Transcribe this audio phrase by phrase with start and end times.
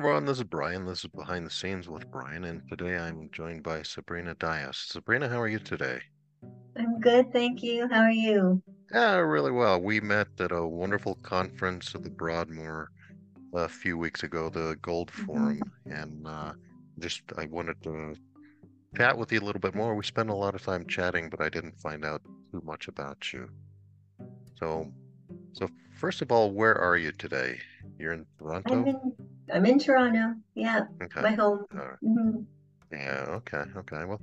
[0.00, 0.86] Everyone, this is Brian.
[0.86, 4.78] This is Behind the Scenes with Brian, and today I'm joined by Sabrina Dias.
[4.88, 6.00] Sabrina, how are you today?
[6.74, 7.86] I'm good, thank you.
[7.86, 8.62] How are you?
[8.90, 9.78] Yeah, really well.
[9.78, 12.90] We met at a wonderful conference at the Broadmoor
[13.52, 15.26] a few weeks ago, the Gold Mhm.
[15.26, 16.54] Forum, and uh,
[16.98, 18.14] just I wanted to
[18.96, 19.94] chat with you a little bit more.
[19.94, 22.22] We spent a lot of time chatting, but I didn't find out
[22.52, 23.50] too much about you.
[24.58, 24.90] So,
[25.52, 27.60] so first of all, where are you today?
[27.98, 29.14] You're in Toronto?
[29.52, 30.34] I'm in Toronto.
[30.54, 31.22] Yeah, Okay.
[31.22, 31.66] my home.
[31.72, 31.96] Right.
[32.02, 32.46] Mhm.
[32.92, 34.04] Yeah, okay, okay.
[34.04, 34.20] Well,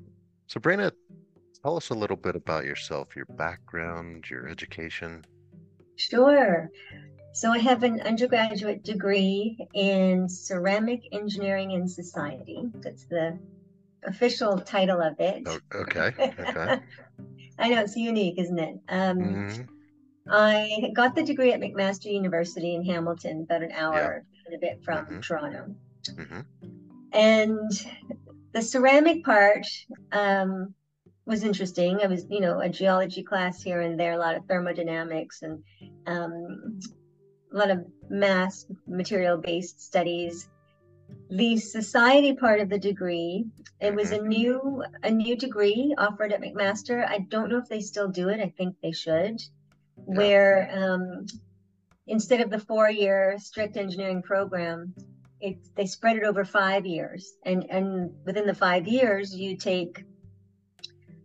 [0.48, 0.92] Sabrina,
[1.64, 5.26] tell us a little bit about yourself, your background, your education.
[5.96, 6.70] Sure.
[7.34, 12.72] So I have an undergraduate degree in ceramic engineering and society.
[12.82, 13.38] That's the
[14.04, 15.44] official title of it.
[15.48, 16.80] Oh, okay, okay.
[17.60, 18.80] I know it's unique, isn't it?
[18.90, 19.68] Um, Mhm,
[20.30, 24.84] I got the degree at McMaster University in Hamilton, about an hour and a bit
[24.84, 25.22] from Mhm.
[25.22, 25.76] Toronto.
[26.08, 26.46] mhm.
[27.14, 27.72] And
[28.54, 29.66] the ceramic part
[30.12, 30.74] um,
[31.26, 32.00] was interesting.
[32.02, 35.64] I was, you know, a geology class here and there, a lot of thermodynamics and
[36.06, 36.80] um,
[37.54, 40.50] a lot of mass material based studies.
[41.30, 43.46] The society part of the degree,
[43.80, 47.06] it was a new a new degree offered at McMaster.
[47.08, 48.40] I don't know if they still do it.
[48.42, 49.42] I think they should.
[49.96, 51.26] Where um,
[52.08, 54.94] instead of the four year strict engineering program,
[55.40, 57.36] it they spread it over five years.
[57.44, 60.04] And and within the five years you take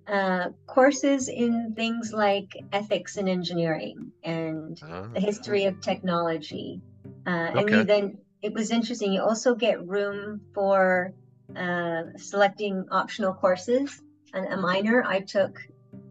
[0.06, 6.80] uh, courses in things like ethics in engineering and Ah, the history of technology.
[7.26, 11.12] Uh, and you then it was interesting you also get room for
[11.56, 14.02] uh, selecting optional courses.
[14.34, 15.60] And a minor i took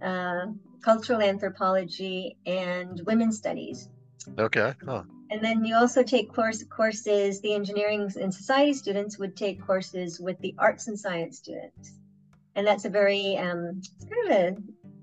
[0.01, 0.45] uh,
[0.81, 3.89] cultural anthropology and women's studies
[4.37, 4.73] Okay.
[4.87, 7.41] Oh, and then you also take course courses.
[7.41, 11.93] The engineering and society students would take courses with the arts and science students,
[12.55, 14.31] and that's a very um, it's kind of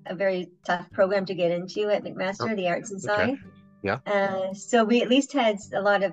[0.07, 3.07] a, a very tough program to get into at McMaster, the arts and okay.
[3.07, 3.41] science.
[3.83, 3.99] Yeah.
[4.07, 6.13] Uh, so we at least had a lot of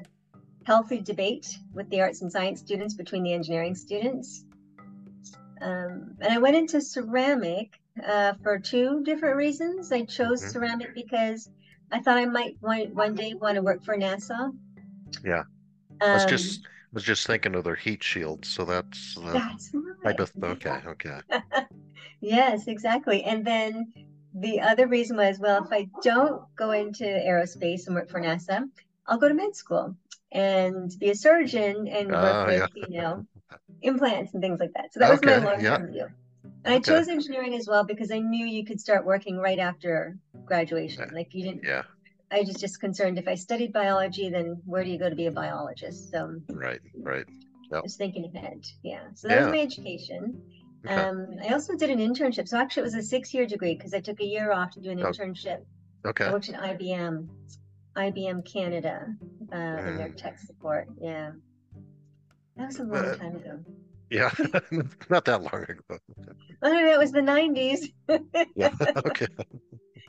[0.66, 4.45] healthy debate with the arts and science students between the engineering students.
[5.61, 9.91] Um, and I went into ceramic uh, for two different reasons.
[9.91, 10.51] I chose Mhm.
[10.51, 11.49] ceramic because
[11.91, 14.53] I thought I might one, one day want to work for NASA.
[15.23, 15.44] Yeah.
[16.12, 19.72] I was Um, just was just thinking of their heat shields, so that's the that's
[20.03, 20.19] right.
[20.44, 21.19] okay, okay.
[22.22, 23.23] Yes, exactly.
[23.23, 23.94] And then
[24.34, 28.69] the other reason was, well, if I don't go into aerospace and work for NASA,
[29.07, 29.96] I'll go to med school
[30.31, 32.90] and be a surgeon and work with, yeah.
[32.90, 33.25] you know,
[33.81, 34.94] implants and things like that.
[34.94, 36.07] So that was my Okay, long-term view.
[36.66, 40.18] And I chose engineering as well because I knew you could start working right after
[40.46, 41.08] graduation.
[41.14, 41.84] Like you didn't, Yeah,
[42.31, 45.28] I was just concerned if I studied biology, then where do you go to be
[45.28, 46.09] a biologist?
[46.12, 47.26] So right, right.
[47.72, 48.66] I was thinking ahead.
[48.81, 49.02] Yeah.
[49.14, 50.42] So that was my education.
[50.88, 50.96] Okay.
[50.96, 52.48] Um, I also did an internship.
[52.48, 54.90] So actually, it was a six-year degree because I took a year off to do
[54.90, 55.12] an Oh.
[55.12, 55.62] internship.
[56.03, 56.32] I Okay.
[56.32, 57.28] worked at IBM,
[57.96, 59.16] IBM Canada,
[59.52, 59.56] uh,
[59.88, 60.18] in their Mm.
[60.18, 60.88] tech support.
[61.00, 61.32] Yeah,
[62.56, 63.59] that was a long Uh, time ago.
[64.09, 64.31] Yeah,
[65.09, 65.97] not that long ago.
[66.61, 67.88] Oh no, it was the '90s.
[68.55, 68.71] Yeah,
[69.07, 69.27] okay.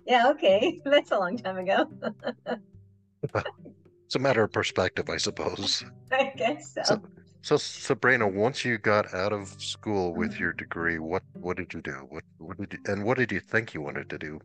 [0.07, 1.89] yeah, okay, that's a long time ago.
[4.07, 5.85] It's a matter of perspective, I suppose.
[6.13, 6.83] I guess so.
[6.85, 7.01] So,
[7.43, 11.83] so Sabrina, once you got out of school with your degree, what what did you
[11.83, 12.07] do?
[12.09, 14.39] What what did you, and what did you think you wanted to do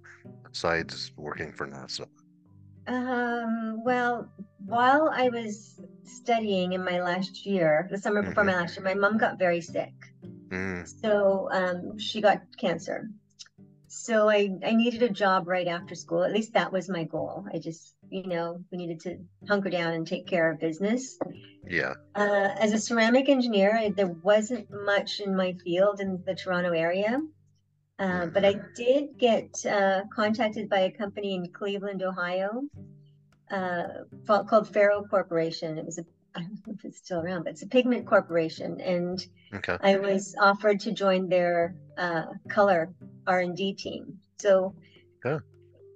[0.52, 2.08] besides working for NASA?
[2.88, 4.30] Um, well,
[4.66, 8.94] while I was studying in my last year, the summer before my last year, my
[8.94, 9.94] mom got very sick.
[10.50, 13.10] Mm, So um, she got cancer.
[13.88, 16.24] So I, I needed a job right after school.
[16.24, 17.46] At least that was my goal.
[17.54, 19.18] I just, you know, we needed to
[19.48, 21.18] hunker down and take care of business.
[21.68, 21.94] yeah.
[22.16, 26.72] Uh, as a ceramic engineer, I, there wasn't much in my field in the Toronto
[26.72, 27.20] area.
[28.02, 32.64] Uh, but I did get uh, contacted by a company in Cleveland, Ohio,
[33.52, 33.84] uh,
[34.26, 35.78] called Ferro Corporation.
[35.78, 36.06] It was a,
[36.36, 38.82] I don't know if it's still around, but it's a pigment corporation.
[38.82, 39.78] And Okay.
[39.82, 42.90] I was offered to join their uh, color
[43.28, 44.18] R and D team.
[44.40, 44.74] So,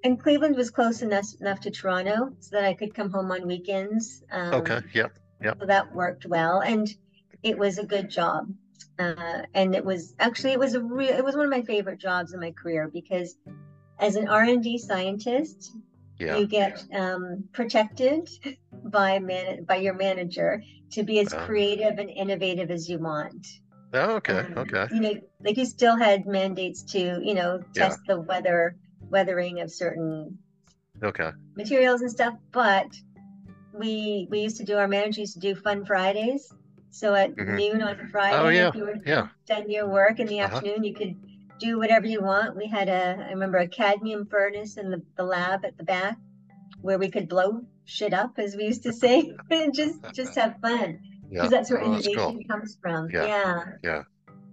[0.03, 3.47] and Cleveland was close enough enough to Toronto so that I could come home on
[3.47, 4.23] weekends.
[4.31, 4.81] Um, Okay.
[4.93, 5.17] Yep.
[5.41, 5.57] Yep.
[5.61, 6.59] So that worked well.
[6.59, 6.87] And
[7.41, 8.53] it was a good job.
[8.97, 11.99] Uh, and it was actually it was a real it was one of my favorite
[11.99, 13.35] jobs in my career because
[13.99, 15.71] as an R&D scientist,
[16.19, 16.37] Yeah.
[16.37, 18.29] you get um, protected
[18.85, 20.61] by man by your manager
[20.91, 21.37] to be as Oh.
[21.39, 23.45] creative and innovative as you want.
[23.93, 24.39] Oh, okay.
[24.39, 24.87] Um, Okay.
[24.91, 25.13] You know,
[25.43, 27.89] like you still had mandates to, you know, Yeah.
[27.89, 28.75] test the weather
[29.09, 30.37] weathering of certain
[31.03, 31.31] Okay.
[31.55, 32.87] materials and stuff, but
[33.73, 36.53] we we used to do our manager used to do fun Fridays.
[36.95, 37.57] So at Mhm.
[37.57, 39.27] noon on Friday, Oh, yeah, if you were yeah.
[39.45, 40.55] done your work in the Uh-huh.
[40.55, 41.13] afternoon, you could
[41.59, 42.55] do whatever you want.
[42.55, 46.17] We had a I remember a cadmium furnace in the, the lab at the back
[46.81, 50.55] where we could blow shit up, as we used to say, and just just have
[50.61, 50.99] fun
[51.29, 51.29] Yeah.
[51.29, 52.47] because that's where Oh, that's innovation cool.
[52.49, 53.09] comes from.
[53.11, 53.63] Yeah, Yeah.
[53.83, 54.03] yeah.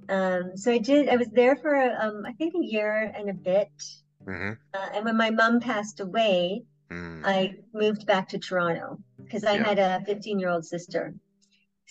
[0.09, 1.09] Um, so I did.
[1.09, 3.71] I was there for um, I think a year and a bit.
[4.27, 4.53] Mm-hmm.
[4.75, 7.23] Uh, and when my mom passed away, Mm.
[7.25, 9.62] I moved back to Toronto because I Yeah.
[9.65, 11.15] had a 15 year old sister.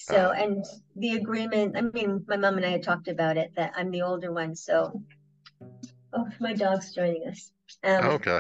[0.04, 0.66] So, and
[0.96, 4.02] the agreement, I mean, my mom and I had talked about it that I'm the
[4.02, 4.56] older one.
[4.56, 5.02] So,
[6.14, 7.52] oh, my dog's joining us.
[7.84, 8.40] Um, Okay.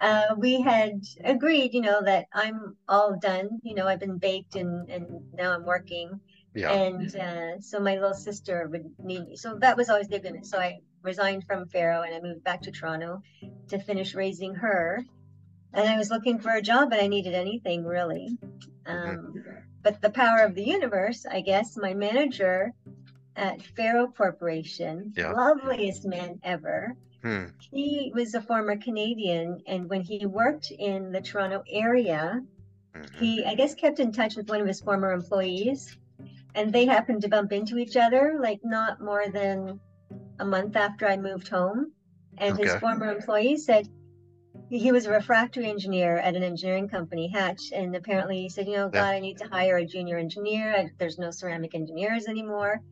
[0.00, 3.48] uh, we had agreed, you know, that I'm all done.
[3.62, 6.20] You know, I've been baked and, and now I'm working.
[6.54, 6.72] Yeah.
[6.72, 9.36] And uh, so my little sister would need me.
[9.36, 10.46] So that was always the agreement.
[10.46, 13.22] So I resigned from Ferro and I moved back to Toronto
[13.68, 15.04] to finish raising her.
[15.72, 18.38] And I was looking for a job, but I needed anything really.
[18.86, 19.42] Um,
[19.84, 22.72] but the power of the universe, I guess, my manager
[23.36, 25.32] at Ferro Corporation, Yeah.
[25.32, 26.96] loveliest man ever.
[27.22, 27.44] Hmm.
[27.70, 32.42] He was a former Canadian, and when he worked in the Toronto area,
[32.94, 33.14] mhm.
[33.20, 35.96] he i guess kept in touch with one of his former employees
[36.54, 39.80] and they happened to bump into each other like not more than
[40.38, 41.92] a month after i moved home
[42.38, 43.88] and his former employee said
[44.70, 48.76] he was a refractory engineer at an engineering company hatch and apparently he said you
[48.76, 49.00] know Yeah.
[49.02, 52.82] god i need to hire a junior engineer I, there's no ceramic engineers anymore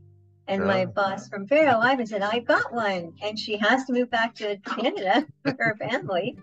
[0.49, 3.13] and my boss from Ferro, Ivan, said, I've got one.
[3.23, 6.37] And she has to move back to Canada for her family.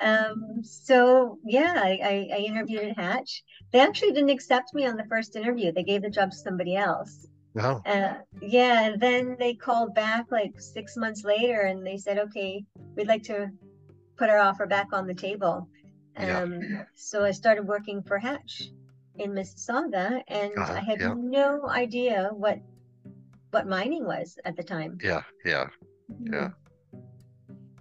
[0.00, 3.44] Um, so yeah, I, I, interviewed at Hatch.
[3.72, 5.70] They actually didn't accept me on the first interview.
[5.70, 7.28] They gave the job to somebody else.
[7.56, 7.80] Oh.
[7.86, 12.64] Uh, yeah, and then they called back like six months later and they said, okay,
[12.96, 13.48] we'd like to
[14.22, 15.68] put our offer back on the table.
[16.20, 16.42] Yeah.
[16.42, 16.60] Um,
[16.94, 18.70] so I started working for Hatch
[19.18, 21.14] in Mississauga and Uh-huh, I had yeah.
[21.16, 22.58] no idea what
[23.50, 24.96] what mining was at the time.
[25.02, 25.22] Yeah.
[25.44, 25.66] Yeah.
[26.20, 26.50] Yeah.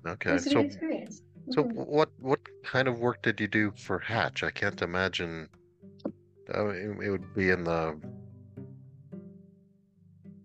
[0.05, 0.31] It Okay.
[0.33, 1.21] was a So good experience.
[1.51, 1.75] So Mhm.
[1.97, 4.41] what what kind of work did you do for Hatch?
[4.43, 5.47] I can't imagine.
[6.53, 7.81] Uh, it, it would be in the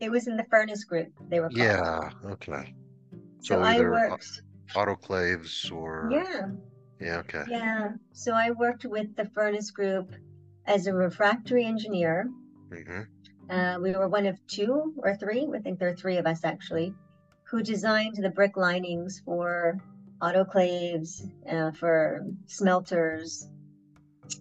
[0.01, 1.59] it was in the furnace group they were called.
[1.59, 2.11] yeah.
[2.35, 2.75] Okay.
[3.41, 4.43] So, So I au- worked.
[4.75, 6.47] Autoclaves or Yeah,
[7.01, 7.19] yeah.
[7.19, 7.45] Okay.
[7.49, 7.93] yeah.
[8.13, 10.11] So I worked with the furnace group
[10.67, 12.29] as a refractory engineer.
[12.73, 13.03] hmm
[13.49, 16.45] Uh, we were one of two or three, I think there are three of us
[16.45, 16.93] actually,
[17.51, 19.81] who designed the brick linings for
[20.21, 23.47] autoclaves, uh, for smelters.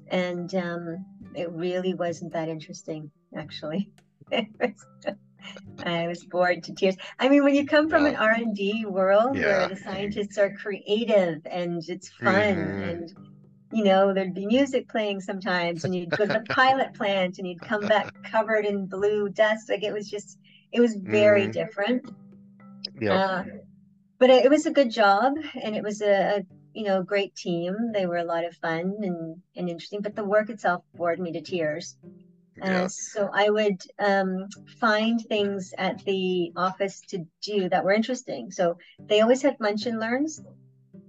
[0.09, 1.05] And um,
[1.35, 3.89] it really wasn't that interesting, actually.
[5.83, 6.95] I was bored to tears.
[7.19, 9.43] I mean, when you come from an R&D world Yeah.
[9.43, 12.91] where the scientists are creative and it's fun Mhm.
[12.91, 13.13] and
[13.71, 17.47] you know, there'd be music playing sometimes, and you'd go to the pilot plant and
[17.47, 19.69] you'd come back covered in blue dust.
[19.69, 20.37] Like it was just,
[20.71, 21.51] it was very Mhm.
[21.51, 22.09] different.
[23.01, 23.13] Yeah.
[23.13, 23.43] Uh,
[24.17, 26.41] but it, it was a good job, and it was a, a
[26.73, 27.91] you know great team.
[27.91, 30.01] They were a lot of fun and and interesting.
[30.01, 31.97] But the work itself bored me to tears.
[32.57, 32.83] Yeah.
[32.83, 34.47] Uh, so I would um,
[34.79, 38.51] find things at the office to do that were interesting.
[38.51, 40.41] So they always had lunch and learns.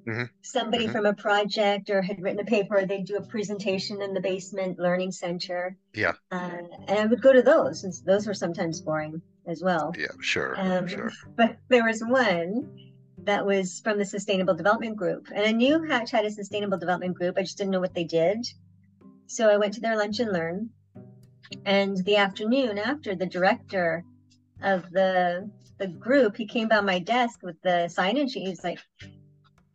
[0.06, 0.28] Mhm.
[0.42, 0.92] Somebody Mhm.
[0.92, 4.78] from a project or had written a paper, they'd do a presentation in the basement
[4.78, 5.76] learning center.
[5.94, 6.12] Yeah.
[6.30, 9.92] Uh, and I would go to those, and those were sometimes boring as well.
[9.98, 10.06] Yeah.
[10.20, 10.54] Sure.
[10.58, 11.10] Um, Sure.
[11.36, 12.92] But there was one
[13.24, 15.26] that was from the Sustainable Development Group.
[15.34, 17.36] And I knew Hatch had a Sustainable Development Group.
[17.36, 18.46] I just didn't know what they did.
[19.26, 20.70] So I went to their lunch and learn.
[21.64, 24.04] And the afternoon after, the director
[24.62, 28.32] of the the group, he came by my desk with the signage.
[28.32, 28.78] He's like,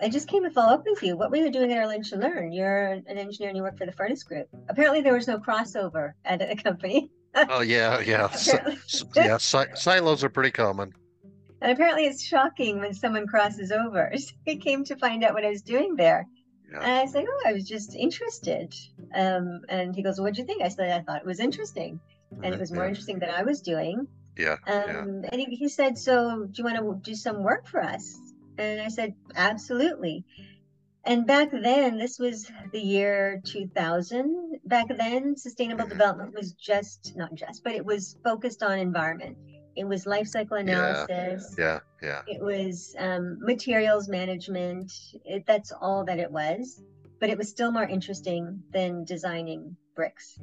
[0.01, 1.15] I just came to follow up with you.
[1.15, 2.51] What were you doing at lunch and learn?
[2.51, 4.47] You're an engineer and you work for the furnace group.
[4.67, 7.11] Apparently there was no crossover at a company.
[7.35, 7.99] Oh yeah.
[7.99, 8.29] Yeah.
[8.33, 9.37] S- yeah.
[9.37, 10.91] Si- silos are pretty common.
[11.61, 14.11] And apparently it's shocking when someone crosses over.
[14.17, 16.25] So he came to find out what I was doing there.
[16.71, 16.79] Yeah.
[16.81, 18.73] And I said, oh, I was just interested.
[19.13, 20.61] Um, and he goes, what'd you think?
[20.61, 21.99] I said, I thought it was interesting.
[22.43, 22.89] And it was more yeah.
[22.89, 24.07] interesting than I was doing.
[24.37, 24.57] Yeah.
[24.67, 25.29] Um, Yeah.
[25.31, 28.17] And he, he said, so do you want to do some work for us?
[28.57, 30.23] And I said, absolutely.
[31.03, 34.59] and back then, this was the year 2000.
[34.65, 35.89] Back then, sustainable Mhm.
[35.89, 39.37] development was just not just, but it was focused on environment.
[39.75, 41.55] It was life cycle analysis.
[41.57, 42.21] Yeah, yeah.
[42.27, 44.91] It was um, materials management.
[45.25, 46.81] It, that's all that it was.
[47.19, 50.39] But it was still more interesting than designing bricks.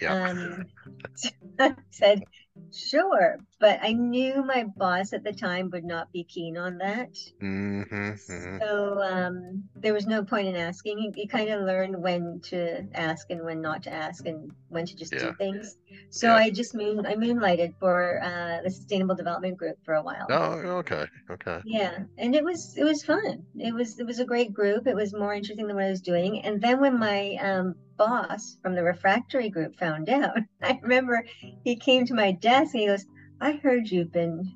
[0.00, 0.28] Yeah.
[0.30, 0.64] Um,
[1.14, 2.24] so I said,
[2.72, 3.36] sure.
[3.62, 7.10] But I knew my boss at the time would not be keen on that.
[7.40, 10.98] hmm hmm So um, there was no point in asking.
[10.98, 14.86] You, you kind of learn when to ask and when not to ask, and when
[14.86, 15.30] to just Yeah.
[15.30, 15.76] do things.
[16.10, 16.34] So Yeah.
[16.34, 20.26] I just moon I moonlighted for uh, the Sustainable Development Group for a while.
[20.30, 20.52] Oh,
[20.82, 21.60] okay, okay.
[21.64, 23.44] Yeah, and it was it was fun.
[23.58, 24.86] It was it was a great group.
[24.86, 26.44] It was more interesting than what I was doing.
[26.44, 31.24] And then when my um, boss from the refractory group found out, I remember
[31.64, 33.04] he came to my desk and he goes,
[33.42, 34.54] "I heard you've been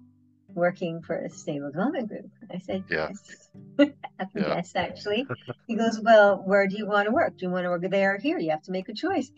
[0.55, 3.09] working for a stable development group." I said, Yeah.
[3.11, 3.49] "Yes."
[4.35, 4.55] Yeah.
[4.57, 5.26] Yes, actually.
[5.66, 7.37] He goes, "Well, where do you want to work?
[7.37, 8.38] Do you want to work there or here?
[8.38, 9.31] You have to make a choice."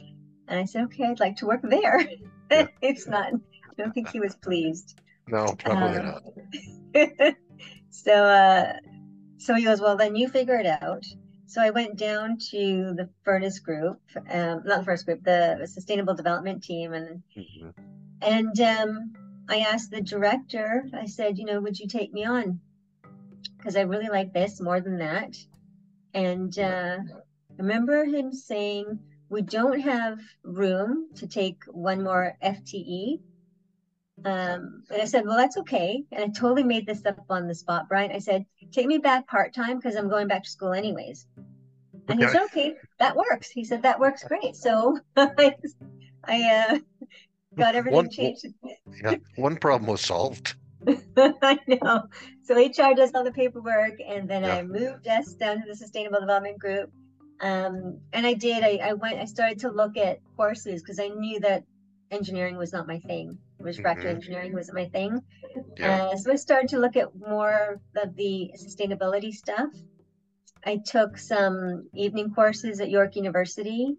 [0.46, 1.98] And I said, "Okay, I'd like to work there."
[2.50, 2.66] Yeah.
[2.88, 3.32] it's not.
[3.32, 5.00] I don't think he was pleased.
[5.26, 6.22] No, probably Um, not.
[7.90, 8.72] so uh
[9.38, 11.04] so he goes well then you figure it out
[11.46, 14.00] so i went down to the furnace group
[14.30, 17.72] um not the first group the sustainable development team and Mhm.
[18.22, 19.12] and um
[19.48, 22.60] i asked the director i said you know would you take me on
[23.56, 25.36] because i really like this more than that
[26.14, 28.98] and uh i remember him saying
[29.30, 33.20] we don't have room to take one more fte
[34.24, 36.02] um, and I said, well, that's okay.
[36.10, 38.10] And I totally made this up on the spot, Brian.
[38.10, 41.26] I said, take me back part time because I'm going back to school anyways.
[42.08, 43.50] And he said, okay, that works.
[43.50, 44.56] He said, that works great.
[44.56, 45.54] So I,
[46.24, 46.78] I uh,
[47.58, 48.46] got everything One- changed.
[49.02, 50.54] Yeah, one problem was solved.
[51.16, 52.04] I know.
[52.44, 54.54] So HR does all the paperwork, and then Yeah.
[54.56, 56.90] I moved us down to the Sustainable Development Group.
[57.40, 58.62] Um, and I did.
[58.64, 59.18] I, I went.
[59.18, 61.64] I started to look at courses because I knew that
[62.10, 63.38] engineering was not my thing.
[63.60, 64.14] Refractory Mhm.
[64.14, 65.20] engineering wasn't my thing.
[65.78, 66.06] Yeah.
[66.12, 69.70] Uh, so I started to look at more of the sustainability stuff.
[70.64, 73.96] I took some evening courses at York University.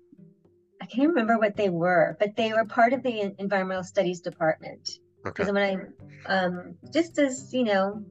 [0.90, 4.90] I can't remember what they were, but they were part of the environmental studies department
[5.26, 5.44] Okay.
[5.44, 5.78] because when I
[6.26, 8.04] um, just as you know,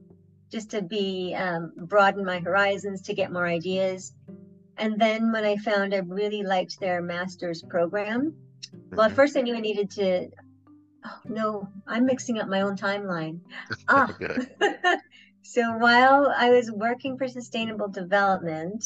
[0.49, 4.13] just to be um, broaden my horizons to get more ideas.
[4.77, 8.33] And then when I found I really liked their master's program,
[8.91, 9.15] well, at Mhm.
[9.15, 10.29] first I knew I needed to.
[11.05, 13.41] Oh no, I'm mixing up my own timeline.
[13.89, 14.07] Ah,
[15.41, 18.85] so while I was working for sustainable development,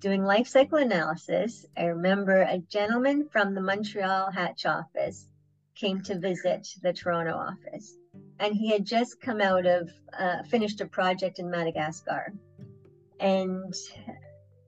[0.00, 5.26] doing life cycle analysis, I remember a gentleman from the Montreal Hatch office
[5.74, 7.96] came to visit the Toronto office.
[8.38, 12.32] And he had just come out of, uh, finished a project in Madagascar.
[13.20, 13.74] And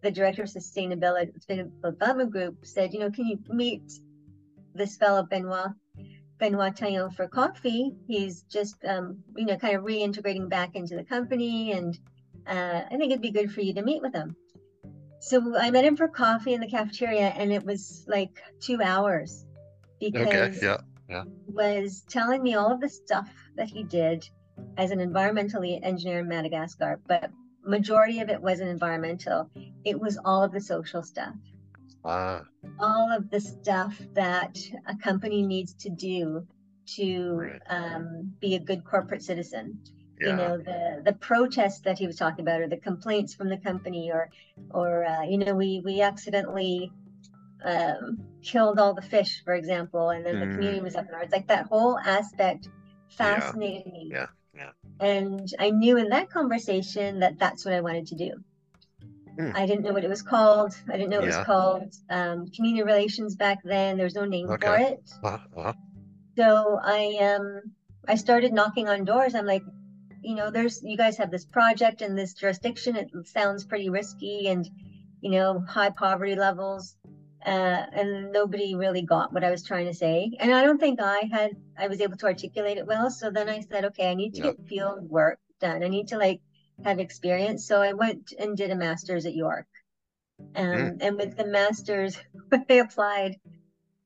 [0.03, 1.33] the director of sustainability,
[1.83, 4.01] development group said, you know, can you meet
[4.75, 5.73] this fellow Benoit
[6.39, 7.95] Benoit Taillon for coffee.
[8.09, 11.97] He's just, um, you know, kind of reintegrating back into the company, and
[12.49, 14.35] uh, I think it'd be good for you to meet with him.
[15.23, 19.47] So I met him for coffee in the cafeteria, and it was like two hours
[20.01, 20.77] because Okay.
[21.09, 21.25] Yeah.
[21.47, 24.29] he was telling me all of the stuff that he did
[24.77, 27.31] as an environmental engineer in Madagascar, but
[27.65, 29.49] majority of it wasn't environmental.
[29.85, 31.35] It was all of the social stuff
[32.05, 32.43] Ah.
[32.81, 36.45] all of the stuff that a company needs to do
[36.97, 37.63] to Right.
[37.69, 39.79] um, be a good corporate citizen.
[40.23, 40.31] Yeah.
[40.31, 43.57] You know, the the protests that he was talking about, or the complaints from the
[43.59, 44.31] company, or
[44.71, 46.93] or uh, you know, we we accidentally
[47.65, 50.55] um, killed all the fish, for example, and then the Mm.
[50.55, 51.33] community was up in arms.
[51.33, 52.69] Like that whole aspect
[53.09, 54.11] fascinated me.
[54.13, 54.71] Yeah, yeah.
[55.01, 58.33] And I knew in that conversation that that's what I wanted to do.
[59.39, 59.57] Mm.
[59.57, 60.73] I didn't know what it was called.
[60.89, 63.97] I didn't know it was called um, community relations back then.
[63.97, 65.11] There was no name for it.
[65.23, 65.73] Uh, uh,
[66.37, 67.63] So I um
[68.09, 69.35] I started knocking on doors.
[69.35, 69.63] I'm like,
[70.23, 72.97] you know, there's you guys have this project in this jurisdiction.
[72.97, 74.69] It sounds pretty risky and
[75.21, 76.97] you know high poverty levels.
[77.45, 80.31] Uh, and nobody really got what I was trying to say.
[80.39, 83.11] And I don't think I had I was able to articulate it well.
[83.11, 84.53] So then I said, okay, I need to Yeah.
[84.53, 85.83] get field work done.
[85.83, 86.41] I need to like
[86.85, 87.67] have experience.
[87.67, 89.67] So I went and did a master's at York.
[90.55, 92.17] Um, And with the master's,
[92.49, 93.41] when I applied,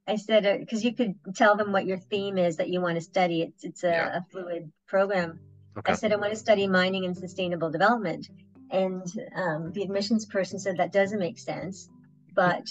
[0.09, 3.01] I said, because you could tell them what your theme is that you want to
[3.03, 3.43] study.
[3.43, 4.17] It's, it's a, Yeah.
[4.19, 5.41] a fluid program.
[5.85, 8.29] I said, I want to study mining and sustainable development.
[8.71, 9.07] And
[9.37, 11.89] um, the admissions person said, that doesn't make sense.
[12.35, 12.67] But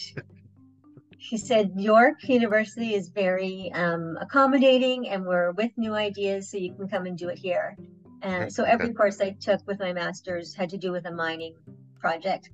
[1.18, 6.74] he said, York University is very um, accommodating and we're with new ideas, so you
[6.74, 7.78] can come and do it here.
[8.22, 11.56] And so every course I took with my master's had to do with a mining
[12.00, 12.50] project.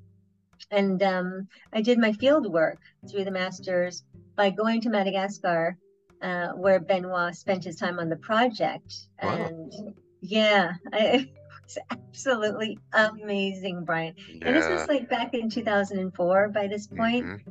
[0.69, 2.79] and um, I did my field work
[3.09, 4.03] through the masters
[4.35, 5.77] by going to Madagascar,
[6.21, 8.95] uh, where Benoit spent his time on the project.
[9.21, 9.29] Wow.
[9.29, 11.29] And yeah, I, it
[11.63, 14.15] was absolutely amazing, Brian.
[14.41, 17.25] And this was like back in 2004 by this point.
[17.25, 17.41] Mhm.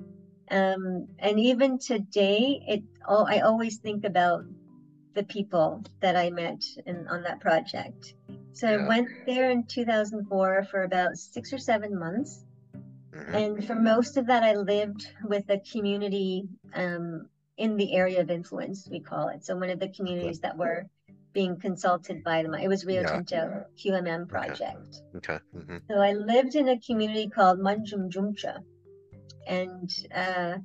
[0.52, 4.44] Um, and even today, it oh, I always think about
[5.14, 8.14] the people that I met in, on that project.
[8.52, 8.84] So Yeah.
[8.84, 12.44] I went there in 2004 for about six or seven months.
[13.12, 13.34] Mhm.
[13.34, 18.30] And for most of that, I lived with a community um, in the area of
[18.30, 19.44] influence, we call it.
[19.44, 20.88] So one of the communities that were
[21.32, 22.54] being consulted by them.
[22.54, 23.12] It was Rio Yeah.
[23.16, 25.02] Tinto QMM project.
[25.16, 25.38] Okay.
[25.52, 28.58] hmm So I lived in a community called Manjumjumcha.
[29.46, 30.58] And uh,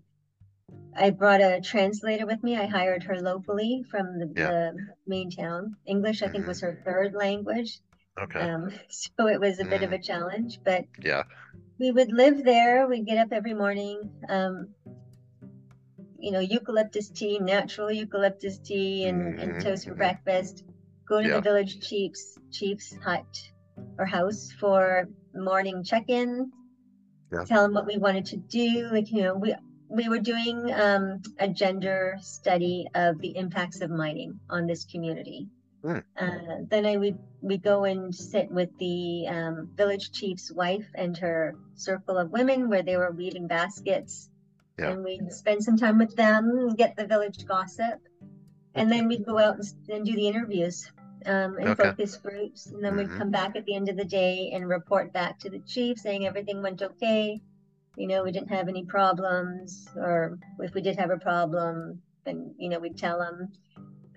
[0.96, 2.58] I brought a translator with me.
[2.58, 4.50] I hired her locally from the, Yeah.
[4.50, 5.76] the main town.
[5.86, 7.80] English, I think, was her third language.
[8.22, 8.40] Okay.
[8.40, 11.24] Um, so it was a bit of a challenge, but yeah.
[11.80, 12.88] we would live there.
[12.88, 14.10] We'd get up every morning.
[14.30, 14.70] Um,
[16.26, 19.98] you know, eucalyptus tea, natural eucalyptus tea, and, and Mhm, toast for mhm.
[19.98, 20.64] breakfast.
[21.08, 21.36] Go to Yeah.
[21.36, 23.28] the village chief's chief's hut
[24.00, 26.52] or house for morning check-in.
[27.32, 27.44] Yeah.
[27.46, 28.90] Tell them what we wanted to do.
[28.92, 29.54] Like you know, we
[29.88, 35.48] we were doing um, a gender study of the impacts of mining on this community.
[35.84, 36.00] Hmm.
[36.18, 41.16] Uh, then I would we go and sit with the um, village chief's wife and
[41.18, 44.28] her circle of women, where they were weaving baskets,
[44.78, 44.92] Yeah.
[44.92, 48.00] and we'd spend some time with them, get the village gossip,
[48.74, 50.92] and then we'd go out and, and do the interviews
[51.26, 51.84] um, and Okay.
[51.84, 53.18] focus groups, and then we'd Mhm.
[53.18, 56.26] come back at the end of the day and report back to the chief saying
[56.28, 57.42] everything went okay.
[57.96, 62.54] You know, we didn't have any problems, or if we did have a problem, then
[62.58, 63.48] you know we'd tell them.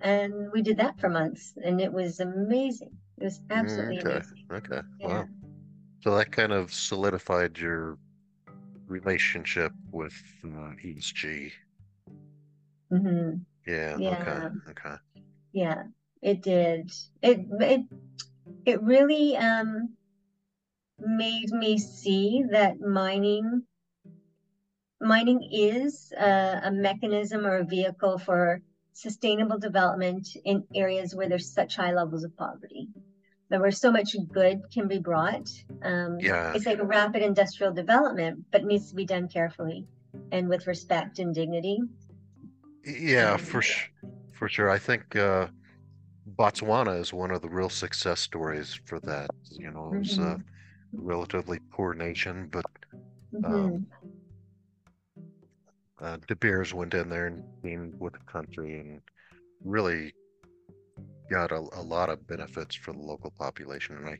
[0.00, 2.96] And we did that for months, and it was amazing.
[3.18, 4.10] It was absolutely okay.
[4.16, 4.44] amazing.
[4.52, 4.80] Okay.
[5.00, 5.06] Yeah.
[5.06, 5.28] Wow.
[6.02, 7.96] So that kind of solidified your
[8.88, 11.52] relationship with uh, ESG.
[12.90, 13.30] hmm
[13.66, 13.96] Yeah.
[13.98, 14.22] Yeah.
[14.22, 14.70] Okay.
[14.70, 14.96] Okay.
[15.52, 15.84] Yeah,
[16.22, 16.90] it did.
[17.22, 17.82] It it
[18.64, 19.94] it really um
[20.98, 23.62] made me see that mining
[25.00, 28.60] mining is a, a mechanism or a vehicle for
[28.92, 32.88] sustainable development in areas where there's such high levels of poverty.
[33.50, 35.48] There where so much good can be brought.
[35.82, 36.52] Um, Yeah.
[36.54, 39.86] it's like a rapid industrial development, but needs to be done carefully
[40.32, 41.80] and with respect and dignity.
[42.84, 43.88] Yeah, Um, for sh-
[44.32, 44.70] for sure.
[44.70, 45.48] I think uh,
[46.36, 49.30] Botswana is one of the real success stories for that.
[49.50, 50.44] You know, it was a Mhm.
[50.92, 52.66] relatively poor nation, but
[53.44, 53.86] um,
[56.00, 59.00] uh, De Beers went in there and came with the country and
[59.64, 60.12] really
[61.30, 63.96] got a, a lot of benefits for the local population.
[63.96, 64.18] And I,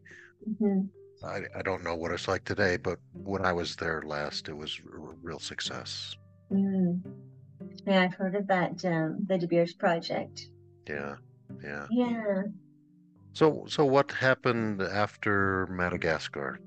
[0.49, 0.89] Mhm.
[1.23, 4.57] I, I don't know what it's like today, but when I was there last, it
[4.57, 6.17] was a real success.
[6.53, 7.01] Mm.
[7.87, 10.49] Yeah, I've heard of that, um, the De Beers project.
[10.89, 11.17] Yeah,
[11.63, 11.87] yeah.
[11.91, 12.43] Yeah.
[13.33, 16.61] So, so what happened after Madagascar?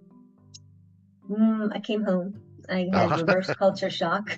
[1.30, 2.40] Mm, I came home.
[2.70, 4.38] I had reverse culture shock.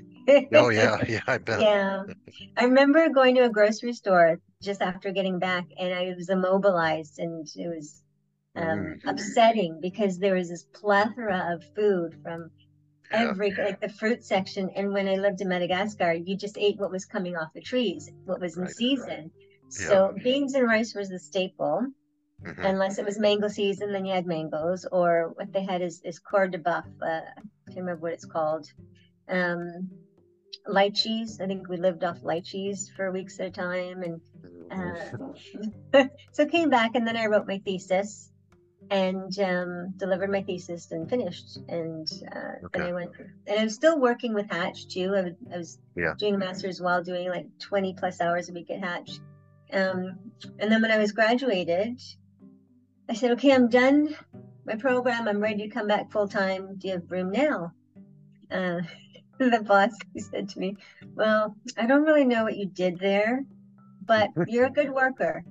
[0.53, 1.65] Oh yeah, yeah, I bet.
[1.65, 2.03] Yeah.
[2.57, 7.19] I remember going to a grocery store just after getting back and I was immobilized
[7.19, 8.03] and it was
[8.55, 8.99] um, Mm.
[9.07, 12.51] upsetting because there was this plethora of food from
[13.11, 13.19] Yeah.
[13.19, 16.91] every like the fruit section and when I lived in Madagascar you just ate what
[16.91, 18.75] was coming off the trees what was in Right.
[18.75, 19.31] season
[19.69, 21.87] so beans and rice was the staple
[22.41, 22.63] Mhm.
[22.63, 26.19] unless it was mango season then you had mangoes or what they had is is
[26.19, 28.67] corde de buff uh, I can't remember what it's called
[29.27, 29.89] um
[30.67, 34.21] lychees I think we lived off lychees for weeks at a time and
[35.93, 38.31] uh, so came back and then I wrote my thesis
[38.91, 41.57] and um, delivered my thesis and finished.
[41.69, 43.11] And uh, then I went,
[43.47, 45.13] and I'm still working with Hatch too.
[45.15, 46.13] I, was- I was Yeah.
[46.17, 49.19] doing a master's while doing like 20 plus hours a week at Hatch.
[49.71, 50.19] Um,
[50.59, 52.01] and then when I was graduated,
[53.09, 54.15] I said, okay, I'm done
[54.65, 55.27] my program.
[55.27, 56.75] I'm ready to come back full time.
[56.77, 57.73] Do you have room now?
[58.51, 58.81] Uh,
[59.39, 60.77] the boss he said to me,
[61.15, 63.43] well, I don't really know what you did there,
[64.05, 65.43] but you're a good worker.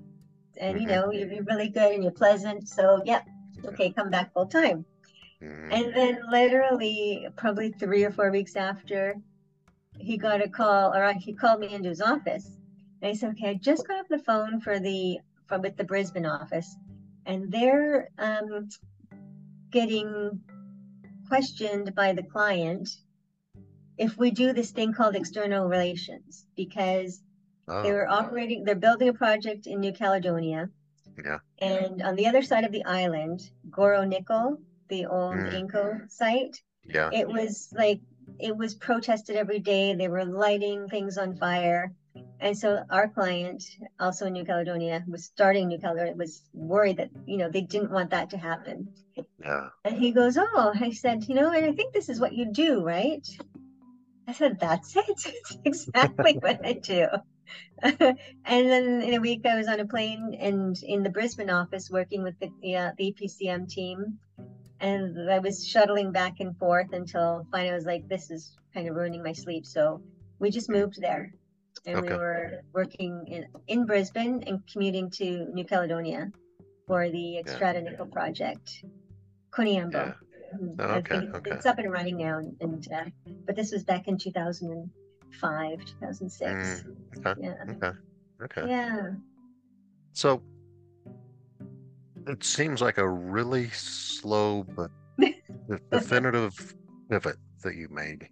[0.60, 2.68] And you know you're, really good and you're pleasant.
[2.68, 3.26] So yep
[3.64, 4.84] okay come back full time.
[5.42, 5.72] Mhm.
[5.72, 9.16] and then literally probably three or four weeks after
[9.98, 12.46] he got a call or he called me into his office.
[13.00, 15.18] And i said okay i just got off the phone for the
[15.48, 16.76] from with the brisbane office
[17.26, 18.68] and they're um,
[19.70, 20.40] getting
[21.28, 22.88] questioned by the client
[23.98, 27.22] if we do this thing called external relations because
[27.68, 30.68] Oh, they were operating they're building a project in new caledonia
[31.24, 31.38] yeah.
[31.60, 35.52] and on the other side of the island goro nickel the old Mm.
[35.60, 37.10] inco site Yeah.
[37.12, 38.00] It was like
[38.40, 39.94] it was protested every day.
[39.94, 41.92] They were lighting things on fire.
[42.40, 43.62] And so our client,
[44.00, 47.92] also in New Caledonia, was starting New Caledonia, was worried that, you know, they didn't
[47.92, 48.88] want that to happen.
[49.38, 49.68] Yeah.
[49.84, 52.46] And he goes, Oh, I said, you know, and I think this is what you
[52.46, 53.24] do, right?
[54.32, 55.04] I said, That's it.
[55.66, 57.06] It's exactly what I do.
[57.82, 61.90] and then in a week, I was on a plane and in the Brisbane office
[61.90, 64.18] working with the, uh, the EPCM team.
[64.80, 68.88] And I was shuttling back and forth until finally I was like, This is kind
[68.88, 69.66] of ruining my sleep.
[69.66, 70.02] So
[70.38, 71.34] we just moved there
[71.84, 72.12] and Okay.
[72.12, 76.32] we were working in, in Brisbane and commuting to New Caledonia
[76.86, 78.82] for the Xstrata Nickel project,
[79.50, 79.92] Koniambo.
[79.92, 80.31] Yeah.
[80.78, 81.50] I okay, think okay.
[81.50, 83.04] It's up and running now, and, and uh,
[83.46, 86.84] but this was back in 2005, 2006.
[86.84, 87.40] Mm, okay.
[87.40, 87.96] Yeah, Okay.
[88.44, 88.68] Okay.
[88.68, 89.10] yeah.
[90.12, 90.42] So
[92.26, 94.90] it seems like a really slow but
[95.68, 96.74] de- definitive
[97.10, 98.28] pivot that you made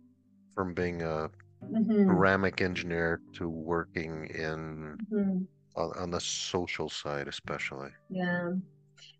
[0.55, 1.31] from being a
[1.73, 5.47] Mhm, ceramic engineer to working in mhm.
[5.77, 7.91] on, on the social side, especially.
[8.09, 8.53] Yeah.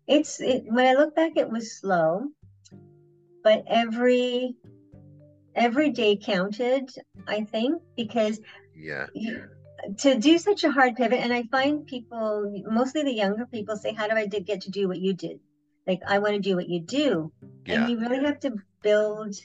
[0.07, 2.25] It's it when I look back it was slow,
[3.43, 4.55] but every
[5.55, 6.89] every day counted,
[7.27, 8.39] I think, because
[8.75, 9.07] Yeah.
[9.13, 9.49] you,
[9.99, 13.93] to do such a hard pivot and I find people mostly the younger people say,
[13.93, 15.39] How do I did get to do what you did?
[15.87, 17.31] Like I want to do what you do.
[17.65, 17.81] Yeah.
[17.81, 19.35] And you really have to build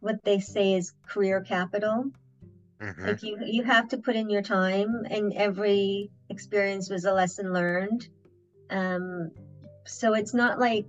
[0.00, 2.10] what they say is career capital.
[2.80, 7.12] hmm Like you you have to put in your time and every experience was a
[7.12, 8.06] lesson learned.
[8.70, 9.30] Um
[9.86, 10.86] so it's not like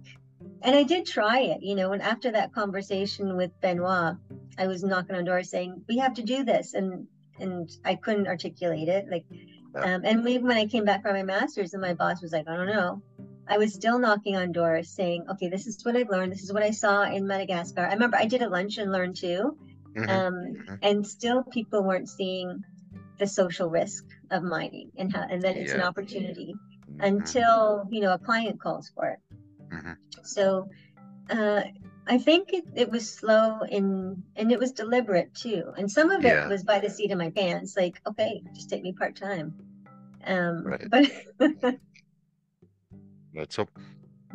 [0.63, 4.15] and I did try it, you know, and after that conversation with Benoit,
[4.57, 7.07] I was knocking on doors saying, We have to do this and
[7.39, 9.07] and I couldn't articulate it.
[9.09, 9.25] Like
[9.75, 12.47] um and even when I came back from my master's and my boss was like,
[12.47, 13.01] I don't know.
[13.47, 16.53] I was still knocking on doors saying, Okay, this is what I've learned, this is
[16.53, 17.81] what I saw in Madagascar.
[17.85, 19.57] I remember I did a lunch and learn too
[19.95, 20.77] hmm um, mhm.
[20.81, 22.63] and still people weren't seeing
[23.19, 25.87] the social risk of mining and how and that it's an Yeah.
[25.87, 26.55] opportunity
[26.89, 27.03] Mhm.
[27.03, 29.19] until you know a client calls for it
[29.71, 29.95] Mhm.
[30.23, 30.69] so
[31.29, 31.63] uh,
[32.07, 36.25] i think it, it was slow in and it was deliberate too and some of
[36.25, 36.47] it Yeah.
[36.49, 39.53] was by the seat of my pants like okay just take me part-time
[40.27, 40.89] um Right.
[40.89, 41.09] but
[43.33, 43.51] Right.
[43.51, 43.67] So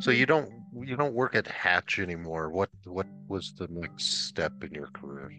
[0.01, 2.51] so you don't you don't work at Hatch anymore.
[2.51, 5.31] What what was the next step in your career?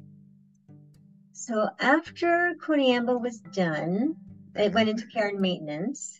[1.33, 4.15] so after Koniambo was done
[4.55, 6.19] it went into care and maintenance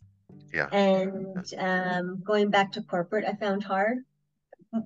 [0.54, 0.70] Yeah.
[0.72, 4.00] and um, going back to corporate i found hard